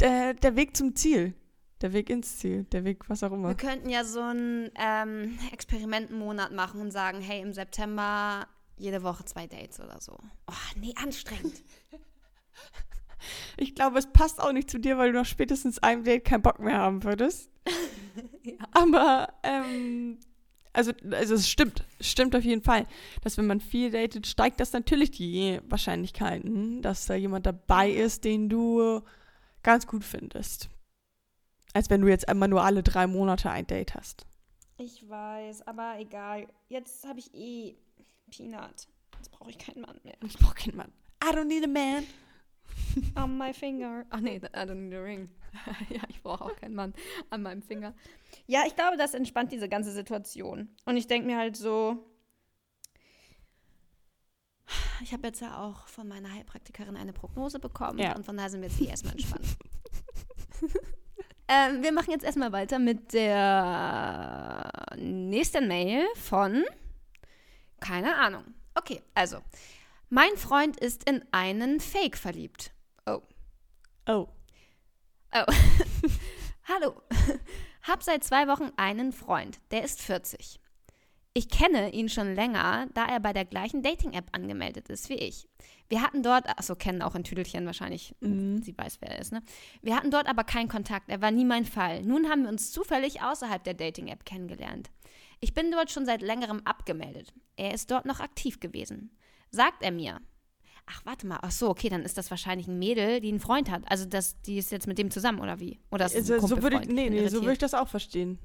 der, 0.00 0.34
der 0.34 0.56
Weg 0.56 0.76
zum 0.76 0.94
Ziel. 0.96 1.34
Der 1.80 1.92
Weg 1.92 2.10
ins 2.10 2.38
Ziel. 2.38 2.64
Der 2.64 2.84
Weg, 2.84 3.08
was 3.08 3.22
auch 3.22 3.32
immer. 3.32 3.48
Wir 3.48 3.54
könnten 3.56 3.88
ja 3.88 4.04
so 4.04 4.20
einen 4.20 4.70
ähm, 4.76 5.38
Experimentenmonat 5.52 6.52
machen 6.52 6.80
und 6.80 6.90
sagen, 6.90 7.20
hey, 7.20 7.40
im 7.40 7.52
September 7.52 8.46
jede 8.76 9.02
Woche 9.02 9.24
zwei 9.24 9.46
Dates 9.46 9.80
oder 9.80 10.00
so. 10.00 10.18
Oh, 10.46 10.54
nee, 10.76 10.94
anstrengend. 10.96 11.62
Ich 13.58 13.74
glaube, 13.74 13.98
es 13.98 14.10
passt 14.10 14.40
auch 14.40 14.50
nicht 14.50 14.70
zu 14.70 14.78
dir, 14.78 14.96
weil 14.96 15.12
du 15.12 15.18
nach 15.18 15.26
spätestens 15.26 15.78
einem 15.80 16.04
Date 16.04 16.24
keinen 16.24 16.40
Bock 16.40 16.58
mehr 16.58 16.78
haben 16.78 17.04
würdest. 17.04 17.50
ja. 18.42 18.54
Aber, 18.72 19.34
ähm, 19.42 20.18
also, 20.72 20.92
also 21.10 21.34
es 21.34 21.48
stimmt. 21.48 21.84
Es 21.98 22.10
stimmt 22.10 22.34
auf 22.36 22.44
jeden 22.44 22.62
Fall, 22.62 22.86
dass 23.22 23.36
wenn 23.38 23.46
man 23.46 23.60
viel 23.60 23.90
datet, 23.90 24.26
steigt 24.26 24.60
das 24.60 24.72
natürlich 24.72 25.10
die 25.10 25.60
Wahrscheinlichkeiten, 25.68 26.82
dass 26.82 27.06
da 27.06 27.14
jemand 27.14 27.46
dabei 27.46 27.90
ist, 27.90 28.24
den 28.24 28.48
du 28.48 29.02
ganz 29.62 29.86
gut 29.86 30.04
findest. 30.04 30.68
Als 31.72 31.90
wenn 31.90 32.00
du 32.00 32.08
jetzt 32.08 32.28
einmal 32.28 32.48
nur 32.48 32.62
alle 32.62 32.82
drei 32.82 33.06
Monate 33.06 33.50
ein 33.50 33.66
Date 33.66 33.94
hast. 33.94 34.26
Ich 34.76 35.08
weiß, 35.08 35.66
aber 35.66 35.96
egal. 35.98 36.48
Jetzt 36.68 37.06
habe 37.06 37.18
ich 37.18 37.32
eh 37.34 37.76
Peanut. 38.30 38.88
Jetzt 39.18 39.30
brauche 39.30 39.50
ich 39.50 39.58
keinen 39.58 39.82
Mann 39.82 40.00
mehr. 40.02 40.16
Ich 40.24 40.38
brauche 40.38 40.54
keinen 40.54 40.76
Mann. 40.76 40.92
I 41.22 41.34
don't 41.34 41.44
need 41.44 41.64
a 41.64 41.68
man. 41.68 42.06
On 43.16 43.36
my 43.36 43.52
finger. 43.52 44.04
Ach 44.10 44.20
nee, 44.20 44.36
I 44.36 44.40
don't 44.40 44.74
need 44.74 44.94
a 44.94 45.02
ring. 45.02 45.28
ja, 45.90 46.00
ich 46.08 46.22
brauche 46.22 46.44
auch 46.44 46.56
keinen 46.56 46.74
Mann 46.74 46.94
an 47.28 47.42
meinem 47.42 47.62
Finger. 47.62 47.94
Ja, 48.50 48.64
ich 48.66 48.74
glaube, 48.74 48.96
das 48.96 49.14
entspannt 49.14 49.52
diese 49.52 49.68
ganze 49.68 49.92
Situation. 49.92 50.74
Und 50.84 50.96
ich 50.96 51.06
denke 51.06 51.28
mir 51.28 51.38
halt 51.38 51.56
so, 51.56 52.04
ich 55.04 55.12
habe 55.12 55.28
jetzt 55.28 55.40
ja 55.40 55.56
auch 55.62 55.86
von 55.86 56.08
meiner 56.08 56.32
Heilpraktikerin 56.32 56.96
eine 56.96 57.12
Prognose 57.12 57.60
bekommen 57.60 58.00
Ja. 58.00 58.16
und 58.16 58.26
von 58.26 58.36
daher 58.36 58.50
sind 58.50 58.62
wir 58.62 58.68
jetzt 58.68 58.80
eh 58.80 58.86
erstmal 58.86 59.12
entspannt. 59.12 59.46
ähm, 61.48 61.84
wir 61.84 61.92
machen 61.92 62.10
jetzt 62.10 62.24
erstmal 62.24 62.50
weiter 62.50 62.80
mit 62.80 63.12
der 63.12 64.68
nächsten 64.96 65.68
Mail 65.68 66.08
von, 66.16 66.64
keine 67.78 68.16
Ahnung. 68.16 68.42
Okay, 68.74 69.00
also, 69.14 69.38
mein 70.08 70.36
Freund 70.36 70.76
ist 70.76 71.08
in 71.08 71.24
einen 71.30 71.78
Fake 71.78 72.16
verliebt. 72.16 72.72
Oh. 73.06 73.20
Oh. 74.08 74.26
Oh. 75.36 75.52
Hallo. 76.64 77.00
Hab 77.82 78.02
seit 78.02 78.24
zwei 78.24 78.46
Wochen 78.48 78.70
einen 78.76 79.12
Freund. 79.12 79.58
Der 79.70 79.82
ist 79.84 80.02
40. 80.02 80.60
Ich 81.32 81.48
kenne 81.48 81.92
ihn 81.92 82.08
schon 82.08 82.34
länger, 82.34 82.88
da 82.92 83.06
er 83.06 83.20
bei 83.20 83.32
der 83.32 83.44
gleichen 83.44 83.82
Dating-App 83.82 84.26
angemeldet 84.32 84.88
ist 84.88 85.08
wie 85.08 85.14
ich. 85.14 85.48
Wir 85.88 86.02
hatten 86.02 86.24
dort, 86.24 86.48
achso, 86.48 86.74
kennen 86.74 87.02
auch 87.02 87.14
in 87.14 87.22
Tüdelchen 87.22 87.66
wahrscheinlich, 87.66 88.14
Mhm. 88.20 88.62
sie 88.62 88.76
weiß, 88.76 89.00
wer 89.00 89.10
er 89.12 89.20
ist, 89.20 89.30
ne? 89.32 89.42
Wir 89.80 89.94
hatten 89.96 90.10
dort 90.10 90.26
aber 90.28 90.42
keinen 90.42 90.68
Kontakt, 90.68 91.08
er 91.08 91.22
war 91.22 91.30
nie 91.30 91.44
mein 91.44 91.64
Fall. 91.64 92.02
Nun 92.02 92.28
haben 92.28 92.42
wir 92.42 92.48
uns 92.48 92.72
zufällig 92.72 93.22
außerhalb 93.22 93.62
der 93.62 93.74
Dating-App 93.74 94.24
kennengelernt. 94.24 94.90
Ich 95.38 95.54
bin 95.54 95.70
dort 95.70 95.90
schon 95.92 96.04
seit 96.04 96.20
längerem 96.20 96.62
abgemeldet. 96.64 97.32
Er 97.56 97.74
ist 97.74 97.90
dort 97.92 98.06
noch 98.06 98.18
aktiv 98.20 98.58
gewesen. 98.58 99.16
Sagt 99.52 99.82
er 99.84 99.92
mir. 99.92 100.20
Ach, 100.86 101.00
warte 101.04 101.26
mal. 101.26 101.38
Ach 101.42 101.50
so, 101.52 101.68
okay, 101.68 101.88
dann 101.88 102.02
ist 102.02 102.18
das 102.18 102.30
wahrscheinlich 102.30 102.66
ein 102.66 102.78
Mädel, 102.78 103.20
die 103.20 103.28
einen 103.28 103.40
Freund 103.40 103.70
hat. 103.70 103.82
Also, 103.90 104.04
das, 104.06 104.40
die 104.42 104.58
ist 104.58 104.72
jetzt 104.72 104.86
mit 104.86 104.98
dem 104.98 105.10
zusammen, 105.10 105.40
oder 105.40 105.60
wie? 105.60 105.78
Oder 105.90 106.06
ist 106.06 106.16
Also, 106.16 106.46
so 106.46 106.62
würde 106.62 106.80
ich, 106.82 106.88
nee, 106.88 107.08
nee, 107.10 107.28
so 107.28 107.40
würde 107.42 107.52
ich 107.52 107.58
das 107.58 107.74
auch 107.74 107.88
verstehen. 107.88 108.38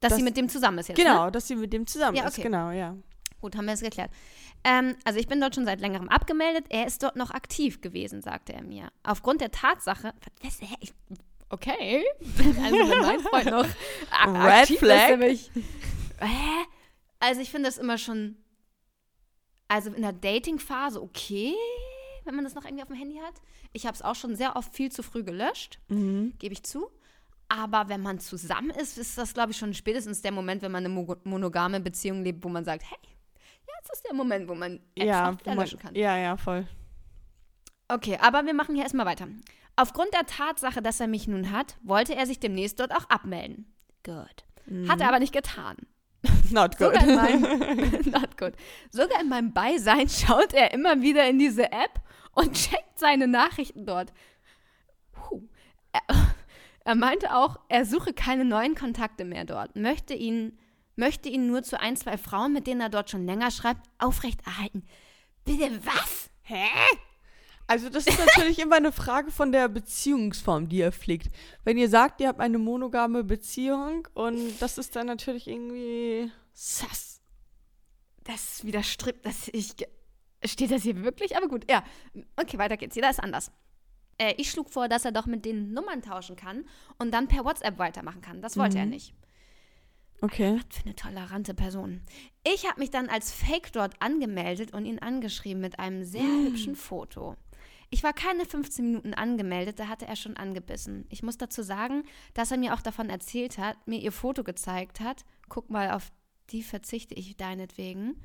Dass 0.00 0.10
das- 0.10 0.18
sie 0.18 0.24
mit 0.24 0.36
dem 0.36 0.48
zusammen 0.48 0.78
ist 0.78 0.88
jetzt, 0.88 0.98
Ne? 0.98 1.04
Genau, 1.04 1.30
dass 1.30 1.48
sie 1.48 1.56
mit 1.56 1.72
dem 1.72 1.86
zusammen 1.86 2.16
Ja, 2.16 2.24
ist. 2.26 2.34
okay. 2.34 2.42
Genau, 2.42 2.70
ja. 2.70 2.96
Gut, 3.40 3.56
haben 3.56 3.66
wir 3.66 3.74
es 3.74 3.80
geklärt. 3.80 4.10
Ähm, 4.64 4.96
also 5.04 5.18
ich 5.18 5.28
bin 5.28 5.40
dort 5.40 5.54
schon 5.54 5.64
seit 5.64 5.80
längerem 5.80 6.08
abgemeldet. 6.08 6.66
Er 6.70 6.86
ist 6.86 7.02
dort 7.02 7.16
noch 7.16 7.30
aktiv 7.30 7.80
gewesen, 7.80 8.20
sagte 8.22 8.52
er 8.52 8.62
mir. 8.62 8.90
Aufgrund 9.04 9.40
der 9.40 9.50
Tatsache. 9.52 10.12
Was, 10.42 10.60
hä? 10.60 10.74
Ich, 10.80 10.92
okay. 11.48 12.04
Also 12.38 12.76
wenn 12.90 13.00
mein 13.00 13.20
Freund 13.20 13.46
noch 13.50 13.64
Red 14.26 14.36
aktiv 14.62 14.78
Flag. 14.80 15.04
ist, 15.04 15.10
nämlich. 15.18 15.50
Hä? 16.20 16.64
Also 17.20 17.40
ich 17.40 17.50
finde 17.50 17.68
das 17.68 17.78
immer 17.78 17.98
schon. 17.98 18.36
Also 19.68 19.92
in 19.92 20.02
der 20.02 20.12
Dating-Phase 20.12 21.00
okay, 21.02 21.54
wenn 22.24 22.34
man 22.34 22.44
das 22.44 22.54
noch 22.54 22.64
irgendwie 22.64 22.82
auf 22.82 22.88
dem 22.88 22.96
Handy 22.96 23.16
hat. 23.16 23.34
Ich 23.72 23.86
habe 23.86 23.94
es 23.94 24.02
auch 24.02 24.14
schon 24.14 24.34
sehr 24.34 24.56
oft 24.56 24.74
viel 24.74 24.90
zu 24.90 25.02
früh 25.02 25.22
gelöscht, 25.22 25.78
Mhm. 25.88 26.34
gebe 26.38 26.52
ich 26.54 26.62
zu. 26.62 26.90
Aber 27.48 27.88
wenn 27.88 28.02
man 28.02 28.18
zusammen 28.18 28.70
ist, 28.70 28.98
ist 28.98 29.16
das, 29.16 29.32
glaube 29.32 29.52
ich, 29.52 29.56
schon 29.56 29.72
spätestens 29.72 30.20
der 30.20 30.32
Moment, 30.32 30.60
wenn 30.62 30.72
man 30.72 30.84
eine 30.84 30.92
mo- 30.92 31.16
monogame 31.24 31.80
Beziehung 31.80 32.22
lebt, 32.22 32.44
wo 32.44 32.48
man 32.50 32.64
sagt, 32.64 32.82
hey, 32.82 32.98
jetzt 33.78 33.90
ist 33.92 34.04
der 34.06 34.14
Moment, 34.14 34.48
wo 34.48 34.54
man 34.54 34.76
Apps 34.94 35.06
Ja, 35.06 35.30
auch 35.30 35.38
wieder 35.40 35.54
löschen 35.54 35.78
kann. 35.78 35.94
ja, 35.94 36.16
ja, 36.18 36.36
voll. 36.36 36.66
Okay, 37.88 38.18
aber 38.20 38.44
wir 38.44 38.52
machen 38.52 38.74
hier 38.74 38.84
erstmal 38.84 39.06
weiter. 39.06 39.28
Aufgrund 39.76 40.12
der 40.12 40.26
Tatsache, 40.26 40.82
dass 40.82 41.00
er 41.00 41.06
mich 41.08 41.26
nun 41.28 41.50
hat, 41.50 41.76
wollte 41.82 42.14
er 42.14 42.26
sich 42.26 42.38
demnächst 42.40 42.80
dort 42.80 42.92
auch 42.92 43.08
abmelden. 43.08 43.72
Gut. 44.04 44.44
Hat 44.88 45.00
er 45.00 45.08
aber 45.08 45.18
nicht 45.20 45.32
getan. 45.32 45.76
Not 46.50 46.78
good. 46.78 46.94
Sogar 46.94 47.08
in, 47.08 47.14
meinem, 47.14 47.42
not 48.10 48.36
good. 48.36 48.54
Sogar 48.90 49.20
in 49.20 49.28
meinem 49.28 49.52
Beisein 49.52 50.08
schaut 50.08 50.52
er 50.52 50.72
immer 50.72 51.00
wieder 51.00 51.28
in 51.28 51.38
diese 51.38 51.70
App 51.70 52.00
und 52.34 52.54
checkt 52.54 52.98
seine 52.98 53.28
Nachrichten 53.28 53.86
dort. 53.86 54.12
Puh. 55.12 55.42
Er, 55.92 56.34
er 56.84 56.94
meinte 56.94 57.34
auch, 57.34 57.60
er 57.68 57.84
suche 57.84 58.12
keine 58.12 58.44
neuen 58.44 58.74
Kontakte 58.74 59.24
mehr 59.24 59.44
dort, 59.44 59.76
möchte 59.76 60.14
ihn, 60.14 60.58
möchte 60.96 61.28
ihn 61.28 61.46
nur 61.46 61.62
zu 61.62 61.78
ein, 61.80 61.96
zwei 61.96 62.18
Frauen, 62.18 62.52
mit 62.52 62.66
denen 62.66 62.80
er 62.80 62.88
dort 62.88 63.10
schon 63.10 63.24
länger 63.24 63.50
schreibt, 63.50 63.86
aufrechterhalten. 63.98 64.84
Bitte 65.44 65.84
was? 65.84 66.30
Hä? 66.42 66.66
Also 67.68 67.90
das 67.90 68.06
ist 68.06 68.18
natürlich 68.18 68.58
immer 68.58 68.76
eine 68.76 68.92
Frage 68.92 69.30
von 69.30 69.52
der 69.52 69.68
Beziehungsform, 69.68 70.68
die 70.70 70.78
ihr 70.78 70.90
pflegt. 70.90 71.28
Wenn 71.64 71.76
ihr 71.76 71.88
sagt, 71.90 72.20
ihr 72.20 72.28
habt 72.28 72.40
eine 72.40 72.58
monogame 72.58 73.22
Beziehung 73.24 74.08
und 74.14 74.58
das 74.60 74.78
ist 74.78 74.96
dann 74.96 75.06
natürlich 75.06 75.46
irgendwie 75.46 76.32
sass. 76.54 77.20
Das 78.24 78.64
widerstrebt, 78.64 79.24
dass 79.24 79.48
ich. 79.48 79.74
Steht 80.44 80.70
das 80.70 80.82
hier 80.82 81.02
wirklich? 81.02 81.36
Aber 81.36 81.48
gut, 81.48 81.70
ja. 81.70 81.84
Okay, 82.36 82.58
weiter 82.58 82.76
geht's. 82.76 82.94
Jeder 82.96 83.10
ist 83.10 83.20
anders. 83.20 83.50
Äh, 84.18 84.34
ich 84.38 84.50
schlug 84.50 84.70
vor, 84.70 84.88
dass 84.88 85.04
er 85.04 85.12
doch 85.12 85.26
mit 85.26 85.44
den 85.44 85.72
Nummern 85.72 86.00
tauschen 86.00 86.36
kann 86.36 86.64
und 86.98 87.12
dann 87.12 87.28
per 87.28 87.44
WhatsApp 87.44 87.78
weitermachen 87.78 88.20
kann. 88.22 88.40
Das 88.40 88.56
wollte 88.56 88.78
er 88.78 88.84
Mhm. 88.84 88.90
nicht. 88.90 89.14
Okay. 90.20 90.56
Was 90.58 90.76
für 90.78 90.84
eine 90.86 90.96
tolerante 90.96 91.54
Person. 91.54 92.00
Ich 92.44 92.66
habe 92.68 92.80
mich 92.80 92.90
dann 92.90 93.08
als 93.08 93.30
Fake 93.32 93.72
dort 93.72 93.94
angemeldet 94.00 94.72
und 94.72 94.84
ihn 94.86 94.98
angeschrieben 95.00 95.60
mit 95.60 95.78
einem 95.78 96.02
sehr 96.04 96.22
hübschen 96.44 96.76
Foto. 96.76 97.36
Ich 97.90 98.02
war 98.02 98.12
keine 98.12 98.44
15 98.44 98.84
Minuten 98.84 99.14
angemeldet, 99.14 99.78
da 99.78 99.88
hatte 99.88 100.06
er 100.06 100.16
schon 100.16 100.36
angebissen. 100.36 101.06
Ich 101.08 101.22
muss 101.22 101.38
dazu 101.38 101.62
sagen, 101.62 102.02
dass 102.34 102.50
er 102.50 102.58
mir 102.58 102.74
auch 102.74 102.82
davon 102.82 103.08
erzählt 103.08 103.58
hat, 103.58 103.76
mir 103.86 103.98
ihr 103.98 104.12
Foto 104.12 104.44
gezeigt 104.44 105.00
hat. 105.00 105.24
Guck 105.48 105.70
mal, 105.70 105.92
auf 105.92 106.10
die 106.50 106.62
verzichte 106.62 107.14
ich 107.14 107.36
deinetwegen. 107.36 108.20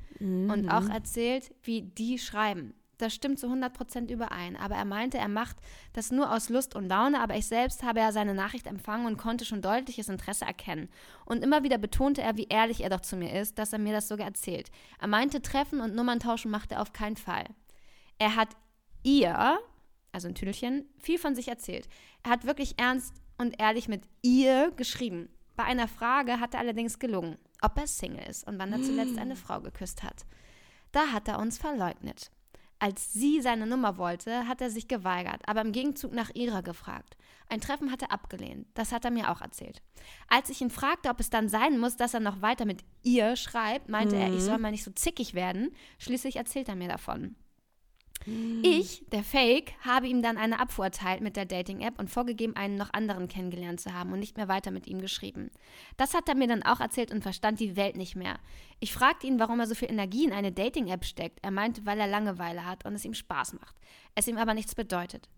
Und 0.50 0.68
auch 0.68 0.88
erzählt, 0.88 1.54
wie 1.62 1.82
die 1.82 2.18
schreiben. 2.18 2.74
Das 2.98 3.12
stimmt 3.14 3.38
zu 3.38 3.48
100% 3.48 4.10
überein. 4.10 4.56
Aber 4.56 4.76
er 4.76 4.84
meinte, 4.84 5.18
er 5.18 5.28
macht 5.28 5.56
das 5.92 6.10
nur 6.10 6.32
aus 6.32 6.48
Lust 6.48 6.74
und 6.74 6.88
Laune, 6.88 7.20
aber 7.20 7.36
ich 7.36 7.46
selbst 7.46 7.82
habe 7.82 8.00
ja 8.00 8.12
seine 8.12 8.34
Nachricht 8.34 8.66
empfangen 8.66 9.06
und 9.06 9.16
konnte 9.16 9.44
schon 9.44 9.62
deutliches 9.62 10.08
Interesse 10.08 10.44
erkennen. 10.44 10.88
Und 11.24 11.42
immer 11.42 11.62
wieder 11.62 11.78
betonte 11.78 12.22
er, 12.22 12.36
wie 12.36 12.46
ehrlich 12.48 12.82
er 12.82 12.90
doch 12.90 13.00
zu 13.00 13.16
mir 13.16 13.32
ist, 13.38 13.58
dass 13.58 13.72
er 13.72 13.78
mir 13.78 13.92
das 13.92 14.08
sogar 14.08 14.26
erzählt. 14.26 14.70
Er 15.00 15.08
meinte, 15.08 15.42
Treffen 15.42 15.80
und 15.80 15.94
Nummern 15.94 16.20
tauschen 16.20 16.50
macht 16.50 16.72
er 16.72 16.82
auf 16.82 16.92
keinen 16.92 17.16
Fall. 17.16 17.46
Er 18.18 18.36
hat 18.36 18.50
ihr, 19.04 19.58
also 20.12 20.28
ein 20.28 20.34
Tüdelchen, 20.34 20.86
viel 20.98 21.18
von 21.18 21.34
sich 21.34 21.48
erzählt. 21.48 21.88
Er 22.24 22.32
hat 22.32 22.44
wirklich 22.44 22.78
ernst 22.78 23.14
und 23.38 23.60
ehrlich 23.60 23.88
mit 23.88 24.02
ihr 24.22 24.72
geschrieben. 24.72 25.28
Bei 25.56 25.64
einer 25.64 25.86
Frage 25.86 26.40
hat 26.40 26.54
er 26.54 26.60
allerdings 26.60 26.98
gelungen, 26.98 27.38
ob 27.62 27.78
er 27.78 27.86
Single 27.86 28.28
ist 28.28 28.46
und 28.46 28.58
wann 28.58 28.72
er 28.72 28.82
zuletzt 28.82 29.18
eine 29.18 29.36
Frau 29.36 29.60
geküsst 29.60 30.02
hat. 30.02 30.24
Da 30.90 31.12
hat 31.12 31.28
er 31.28 31.38
uns 31.38 31.58
verleugnet. 31.58 32.30
Als 32.80 33.12
sie 33.12 33.40
seine 33.40 33.66
Nummer 33.66 33.98
wollte, 33.98 34.46
hat 34.46 34.60
er 34.60 34.68
sich 34.68 34.88
geweigert, 34.88 35.40
aber 35.46 35.60
im 35.60 35.72
Gegenzug 35.72 36.12
nach 36.12 36.30
ihrer 36.34 36.62
gefragt. 36.62 37.16
Ein 37.48 37.60
Treffen 37.60 37.90
hat 37.90 38.02
er 38.02 38.12
abgelehnt. 38.12 38.66
Das 38.74 38.92
hat 38.92 39.04
er 39.04 39.10
mir 39.10 39.30
auch 39.30 39.40
erzählt. 39.40 39.80
Als 40.28 40.50
ich 40.50 40.60
ihn 40.60 40.70
fragte, 40.70 41.08
ob 41.08 41.20
es 41.20 41.30
dann 41.30 41.48
sein 41.48 41.78
muss, 41.78 41.96
dass 41.96 42.14
er 42.14 42.20
noch 42.20 42.42
weiter 42.42 42.64
mit 42.64 42.84
ihr 43.02 43.36
schreibt, 43.36 43.88
meinte 43.88 44.16
mhm. 44.16 44.22
er, 44.22 44.32
ich 44.34 44.42
soll 44.42 44.58
mal 44.58 44.70
nicht 44.70 44.84
so 44.84 44.90
zickig 44.90 45.34
werden. 45.34 45.74
Schließlich 45.98 46.36
erzählt 46.36 46.68
er 46.68 46.76
mir 46.76 46.88
davon. 46.88 47.36
Ich, 48.26 49.04
der 49.12 49.22
Fake, 49.22 49.74
habe 49.84 50.08
ihm 50.08 50.22
dann 50.22 50.38
eine 50.38 50.58
Abfuhr 50.58 50.86
erteilt 50.86 51.20
mit 51.20 51.36
der 51.36 51.44
Dating-App 51.44 51.98
und 51.98 52.08
vorgegeben, 52.08 52.56
einen 52.56 52.76
noch 52.76 52.92
anderen 52.94 53.28
kennengelernt 53.28 53.80
zu 53.80 53.92
haben 53.92 54.12
und 54.12 54.18
nicht 54.18 54.38
mehr 54.38 54.48
weiter 54.48 54.70
mit 54.70 54.86
ihm 54.86 55.00
geschrieben. 55.00 55.50
Das 55.98 56.14
hat 56.14 56.26
er 56.28 56.34
mir 56.34 56.48
dann 56.48 56.62
auch 56.62 56.80
erzählt 56.80 57.12
und 57.12 57.22
verstand 57.22 57.60
die 57.60 57.76
Welt 57.76 57.96
nicht 57.96 58.16
mehr. 58.16 58.38
Ich 58.80 58.94
fragte 58.94 59.26
ihn, 59.26 59.38
warum 59.38 59.60
er 59.60 59.66
so 59.66 59.74
viel 59.74 59.90
Energie 59.90 60.24
in 60.24 60.32
eine 60.32 60.52
Dating-App 60.52 61.04
steckt. 61.04 61.40
Er 61.42 61.50
meinte, 61.50 61.84
weil 61.84 62.00
er 62.00 62.06
Langeweile 62.06 62.64
hat 62.64 62.86
und 62.86 62.94
es 62.94 63.04
ihm 63.04 63.14
Spaß 63.14 63.54
macht. 63.54 63.76
Es 64.14 64.26
ihm 64.26 64.38
aber 64.38 64.54
nichts 64.54 64.74
bedeutet. 64.74 65.28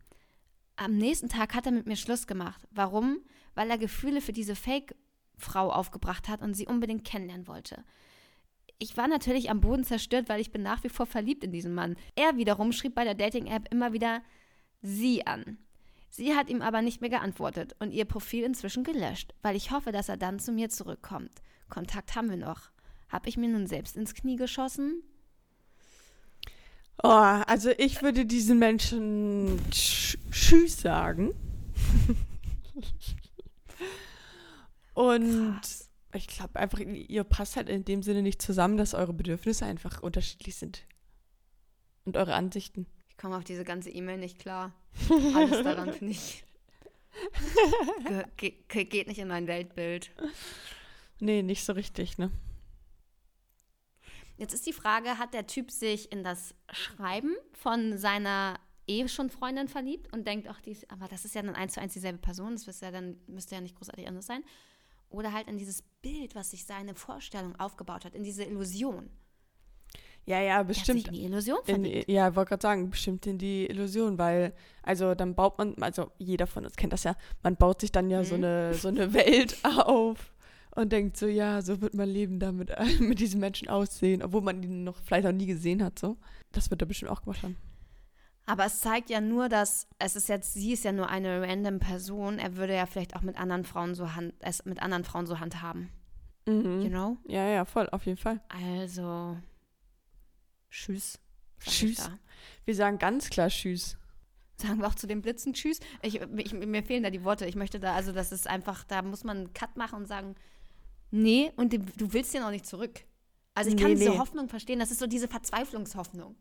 Am 0.77 0.97
nächsten 0.97 1.29
Tag 1.29 1.55
hat 1.55 1.67
er 1.67 1.73
mit 1.73 1.87
mir 1.87 1.97
Schluss 1.97 2.29
gemacht. 2.29 2.63
Warum? 2.71 3.19
Weil 3.57 3.69
er 3.69 3.79
Gefühle 3.79 4.21
für 4.21 4.33
diese 4.33 4.55
Fake-Frau 4.55 5.73
aufgebracht 5.73 6.29
hat 6.29 6.41
und 6.41 6.55
sie 6.55 6.69
unbedingt 6.69 7.05
kennenlernen 7.05 7.49
wollte 7.49 7.83
ich 8.79 8.97
war 8.97 9.09
natürlich 9.09 9.51
am 9.51 9.61
Boden 9.61 9.85
zerstört, 9.85 10.29
weil 10.29 10.41
ich 10.41 10.51
bin 10.51 10.63
nach 10.63 10.85
wie 10.85 10.89
vor 10.89 11.07
verliebt 11.07 11.45
in 11.45 11.53
diesen 11.53 11.75
Mann. 11.75 11.97
Er 12.15 12.37
wiederum 12.37 12.73
schrieb 12.73 12.95
bei 12.95 13.05
der 13.05 13.15
Dating-App 13.15 13.73
immer 13.73 13.93
wieder 13.93 14.23
sie 14.83 15.27
an. 15.27 15.59
Sie 16.11 16.35
hat 16.35 16.49
ihm 16.49 16.63
aber 16.63 16.83
nicht 16.83 17.01
mehr 17.01 17.11
geantwortet 17.11 17.75
und 17.79 17.93
ihr 17.93 18.05
Profil 18.05 18.45
inzwischen 18.45 18.85
gelöscht, 18.85 19.35
weil 19.43 19.57
ich 19.57 19.71
hoffe, 19.71 19.93
dass 19.93 20.09
er 20.09 20.17
dann 20.17 20.39
zu 20.39 20.53
mir 20.53 20.69
zurückkommt. 20.69 21.33
Kontakt 21.69 22.15
haben 22.15 22.31
wir 22.31 22.37
noch. 22.37 22.71
Hab 23.09 23.27
ich 23.27 23.37
mir 23.37 23.49
nun 23.49 23.67
selbst 23.67 23.97
ins 23.97 24.15
Knie 24.15 24.37
geschossen? 24.37 25.03
Oh, 27.03 27.09
also 27.09 27.71
ich 27.77 28.03
würde 28.03 28.25
diesen 28.25 28.59
Menschen 28.59 29.61
Tschüss 29.71 30.81
sagen. 30.81 31.35
und 34.95 35.61
Krass 35.61 35.86
ich 36.17 36.27
glaube 36.27 36.59
einfach, 36.59 36.79
ihr 36.79 37.25
passt 37.25 37.57
halt 37.57 37.69
in 37.69 37.85
dem 37.85 38.03
Sinne 38.03 38.23
nicht 38.23 38.43
zusammen, 38.43 38.77
dass 38.77 38.95
eure 38.95 39.13
Bedürfnisse 39.13 39.67
einfach 39.67 40.03
unterschiedlich 40.03 40.57
sind. 40.57 40.85
Und 42.05 42.17
eure 42.17 42.35
Ansichten. 42.35 42.87
Ich 43.09 43.17
komme 43.17 43.37
auf 43.37 43.45
diese 43.45 43.65
ganze 43.65 43.91
E-Mail 43.91 44.19
nicht 44.19 44.39
klar. 44.39 44.73
Alles 45.35 45.63
daran 45.63 45.93
finde 45.93 46.13
ich. 46.13 46.45
Ge 48.37 48.53
ge 48.69 48.85
geht 48.85 49.09
nicht 49.09 49.19
in 49.19 49.29
mein 49.29 49.47
Weltbild. 49.47 50.11
Nee, 51.19 51.43
nicht 51.43 51.65
so 51.65 51.73
richtig, 51.73 52.19
ne? 52.19 52.31
Jetzt 54.37 54.53
ist 54.53 54.67
die 54.67 54.75
Frage, 54.75 55.17
hat 55.17 55.33
der 55.33 55.47
Typ 55.47 55.71
sich 55.71 56.13
in 56.13 56.23
das 56.23 56.55
Schreiben 56.71 57.35
von 57.55 57.97
seiner 57.97 58.61
eh 58.87 59.09
schon 59.09 59.31
Freundin 59.31 59.67
verliebt 59.67 60.13
und 60.13 60.27
denkt, 60.27 60.47
ach, 60.49 60.61
die 60.61 60.77
aber 60.89 61.09
das 61.09 61.25
ist 61.25 61.35
ja 61.35 61.41
dann 61.41 61.55
eins 61.55 61.73
zu 61.73 61.81
eins 61.81 61.95
dieselbe 61.95 62.19
Person, 62.19 62.61
das 62.67 62.81
ja 62.81 62.91
dann 62.91 63.19
müsste 63.27 63.55
ja 63.55 63.63
nicht 63.63 63.77
großartig 63.77 64.07
anders 64.07 64.27
sein 64.27 64.45
oder 65.11 65.33
halt 65.33 65.49
in 65.49 65.59
dieses 65.59 65.83
Bild, 66.03 66.35
was 66.35 66.51
sich 66.51 66.65
seine 66.65 66.95
Vorstellung 66.95 67.59
aufgebaut 67.59 68.05
hat, 68.05 68.15
in 68.15 68.25
diese 68.25 68.45
Illusion. 68.45 69.11
Ja, 70.27 70.41
ja, 70.41 70.63
bestimmt. 70.65 71.07
in 71.07 71.15
die 71.15 71.25
Illusion 71.25 71.59
verliebt. 71.65 72.09
In, 72.09 72.15
ja, 72.15 72.29
ich 72.29 72.35
wollte 72.35 72.49
gerade 72.49 72.63
sagen, 72.63 72.91
bestimmt 72.91 73.27
in 73.27 73.39
die 73.39 73.67
Illusion, 73.67 74.19
weil, 74.19 74.55
also 74.83 75.15
dann 75.15 75.37
baut 75.37 75.57
man, 75.57 75.81
also 75.81 76.11
jeder 76.19 76.49
von 76.49 76.65
uns 76.65 76.75
kennt 76.75 76.93
das 76.93 77.05
ja, 77.05 77.17
man 77.45 77.57
baut 77.57 77.81
sich 77.81 77.93
dann 77.93 78.11
ja 78.11 78.21
mhm. 78.21 78.25
so, 78.25 78.35
eine, 78.35 78.75
so 78.75 78.89
eine 78.89 79.13
Welt 79.15 79.57
auf 79.65 80.35
und 80.75 80.91
denkt 80.91 81.17
so, 81.17 81.27
ja, 81.27 81.63
so 81.63 81.81
wird 81.81 81.95
mein 81.95 82.09
Leben 82.09 82.41
damit 82.41 82.71
mit 82.99 83.19
diesem 83.21 83.39
Menschen 83.39 83.69
aussehen, 83.69 84.21
obwohl 84.21 84.43
man 84.43 84.63
ihn 84.65 84.83
noch 84.83 84.97
vielleicht 85.01 85.29
auch 85.29 85.33
nie 85.33 85.47
gesehen 85.47 85.83
hat, 85.83 85.99
so. 85.99 86.17
Das 86.51 86.71
wird 86.71 86.83
er 86.83 86.87
bestimmt 86.87 87.13
auch 87.13 87.23
gemacht 87.23 87.43
haben. 87.45 87.57
Aber 88.47 88.65
es 88.65 88.81
zeigt 88.81 89.11
ja 89.11 89.21
nur, 89.21 89.49
dass 89.49 89.89
es 89.99 90.15
ist 90.15 90.29
jetzt, 90.29 90.55
sie 90.55 90.73
ist 90.73 90.85
ja 90.85 90.93
nur 90.93 91.09
eine 91.09 91.43
random 91.43 91.81
Person. 91.81 92.39
Er 92.39 92.57
würde 92.57 92.75
ja 92.75 92.87
vielleicht 92.87 93.17
auch 93.17 93.23
mit 93.23 93.39
anderen 93.39 93.65
Frauen 93.65 93.97
so 93.97 94.15
hand, 94.15 94.35
es 94.39 94.65
mit 94.65 94.81
anderen 94.81 95.05
Frauen 95.05 95.27
so 95.27 95.41
handhaben. 95.41 95.91
Mhm. 96.47 96.81
You 96.83 96.89
know? 96.89 97.17
Ja, 97.27 97.49
ja, 97.49 97.65
voll, 97.65 97.89
auf 97.91 98.07
jeden 98.07 98.19
Fall. 98.19 98.41
Also, 98.49 99.37
tschüss. 100.71 101.19
Tschüss. 101.61 102.09
Wir 102.65 102.75
sagen 102.75 102.99
ganz 102.99 103.31
klar 103.31 103.49
Tschüss. 103.49 103.97
Sagen 104.57 104.79
wir 104.79 104.87
auch 104.87 104.95
zu 104.95 105.09
den 105.09 105.23
Blitzen 105.23 105.53
Tschüss. 105.53 105.81
Ich, 106.03 106.21
ich, 106.21 106.53
mir 106.53 106.83
fehlen 106.85 107.03
da 107.03 107.11
die 107.11 107.25
Worte. 107.25 107.47
Ich 107.47 107.57
möchte 107.57 107.81
da, 107.81 107.95
also 107.95 108.13
das 108.13 108.31
ist 108.31 108.47
einfach, 108.47 108.85
da 108.85 109.03
muss 109.03 109.25
man 109.25 109.39
einen 109.39 109.53
Cut 109.55 109.77
machen 109.77 109.97
und 109.97 110.07
sagen, 110.07 110.37
nee, 111.11 111.53
und 111.57 111.73
du 111.73 112.13
willst 112.13 112.33
ja 112.33 112.41
noch 112.41 112.51
nicht 112.51 112.67
zurück. 112.67 113.05
Also 113.55 113.71
ich 113.71 113.77
kann 113.77 113.93
nee, 113.93 113.97
diese 113.97 114.11
nee. 114.11 114.19
Hoffnung 114.19 114.49
verstehen. 114.49 114.79
Das 114.79 114.91
ist 114.91 115.01
so 115.01 115.07
diese 115.07 115.29
Verzweiflungshoffnung. 115.29 116.37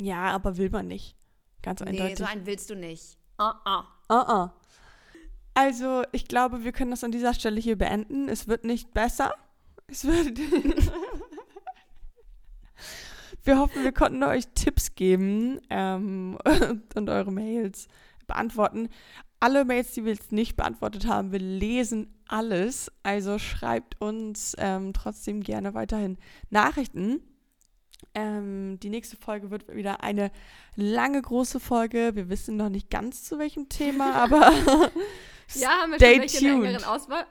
Ja, 0.00 0.24
aber 0.32 0.56
will 0.56 0.70
man 0.70 0.88
nicht. 0.88 1.16
Ganz 1.64 1.80
nee, 1.80 1.88
eindeutig. 1.88 2.18
Nee, 2.18 2.24
so 2.24 2.30
einen 2.30 2.46
willst 2.46 2.68
du 2.68 2.76
nicht. 2.76 3.16
Uh 3.40 3.44
-uh. 3.44 3.84
Uh 4.10 4.14
-uh. 4.14 4.50
Also, 5.54 6.02
ich 6.12 6.28
glaube, 6.28 6.62
wir 6.62 6.72
können 6.72 6.90
das 6.90 7.02
an 7.04 7.10
dieser 7.10 7.32
Stelle 7.32 7.58
hier 7.58 7.78
beenden. 7.78 8.28
Es 8.28 8.48
wird 8.48 8.64
nicht 8.64 8.92
besser. 8.92 9.32
Es 9.86 10.04
wird. 10.04 10.38
wir 13.44 13.58
hoffen, 13.58 13.82
wir 13.82 13.92
konnten 13.92 14.22
euch 14.24 14.46
Tipps 14.54 14.94
geben 14.94 15.58
ähm, 15.70 16.36
und 16.94 17.08
eure 17.08 17.32
Mails 17.32 17.88
beantworten. 18.26 18.90
Alle 19.40 19.64
Mails, 19.64 19.92
die 19.92 20.04
wir 20.04 20.12
jetzt 20.12 20.32
nicht 20.32 20.56
beantwortet 20.56 21.06
haben, 21.06 21.32
wir 21.32 21.38
lesen 21.38 22.14
alles. 22.28 22.92
Also 23.02 23.38
schreibt 23.38 23.98
uns 24.02 24.54
ähm, 24.58 24.92
trotzdem 24.92 25.42
gerne 25.42 25.72
weiterhin 25.72 26.18
Nachrichten. 26.50 27.22
Ähm, 28.14 28.78
die 28.80 28.90
nächste 28.90 29.16
Folge 29.16 29.50
wird 29.50 29.74
wieder 29.74 30.02
eine 30.02 30.30
lange, 30.76 31.20
große 31.20 31.60
Folge. 31.60 32.12
Wir 32.14 32.28
wissen 32.28 32.56
noch 32.56 32.68
nicht 32.68 32.90
ganz 32.90 33.24
zu 33.24 33.38
welchem 33.38 33.68
Thema, 33.68 34.14
aber 34.14 34.52
ja, 35.54 35.68
haben 35.80 35.92
wir 35.92 35.98
stay 35.98 36.28
schon 36.28 36.62
tuned. 36.62 36.86
Auswahl? 36.86 37.26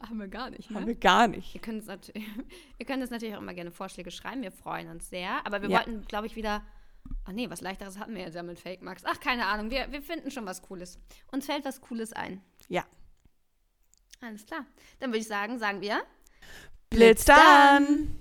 Haben 0.00 0.20
wir 0.20 0.28
gar 0.28 0.50
nicht, 0.50 0.70
ne? 0.70 0.76
Haben 0.76 0.86
wir 0.86 0.94
gar 0.94 1.26
nicht. 1.26 1.54
Ihr 1.54 1.60
könnt, 1.60 1.86
natürlich, 1.86 2.28
ihr 2.78 2.86
könnt 2.86 3.02
uns 3.02 3.10
natürlich 3.10 3.34
auch 3.34 3.40
immer 3.40 3.54
gerne 3.54 3.72
Vorschläge 3.72 4.10
schreiben. 4.10 4.42
Wir 4.42 4.52
freuen 4.52 4.88
uns 4.90 5.10
sehr. 5.10 5.44
Aber 5.44 5.60
wir 5.60 5.68
ja. 5.70 5.78
wollten, 5.78 6.04
glaube 6.06 6.26
ich, 6.26 6.36
wieder 6.36 6.62
Ach 7.24 7.32
nee, 7.32 7.48
was 7.50 7.60
leichteres 7.60 7.98
hatten 7.98 8.14
wir 8.14 8.28
ja 8.28 8.42
mit 8.42 8.58
Fake 8.58 8.82
Max. 8.82 9.02
Ach, 9.04 9.20
keine 9.20 9.46
Ahnung. 9.46 9.70
Wir, 9.70 9.90
wir 9.92 10.02
finden 10.02 10.30
schon 10.30 10.46
was 10.46 10.62
Cooles. 10.62 10.98
Uns 11.30 11.46
fällt 11.46 11.64
was 11.64 11.80
Cooles 11.80 12.12
ein. 12.12 12.42
Ja. 12.68 12.84
Alles 14.20 14.46
klar. 14.46 14.64
Dann 15.00 15.10
würde 15.10 15.20
ich 15.20 15.28
sagen, 15.28 15.58
sagen 15.58 15.80
wir. 15.80 16.02
Blitz 16.90 17.24
dann! 17.24 18.18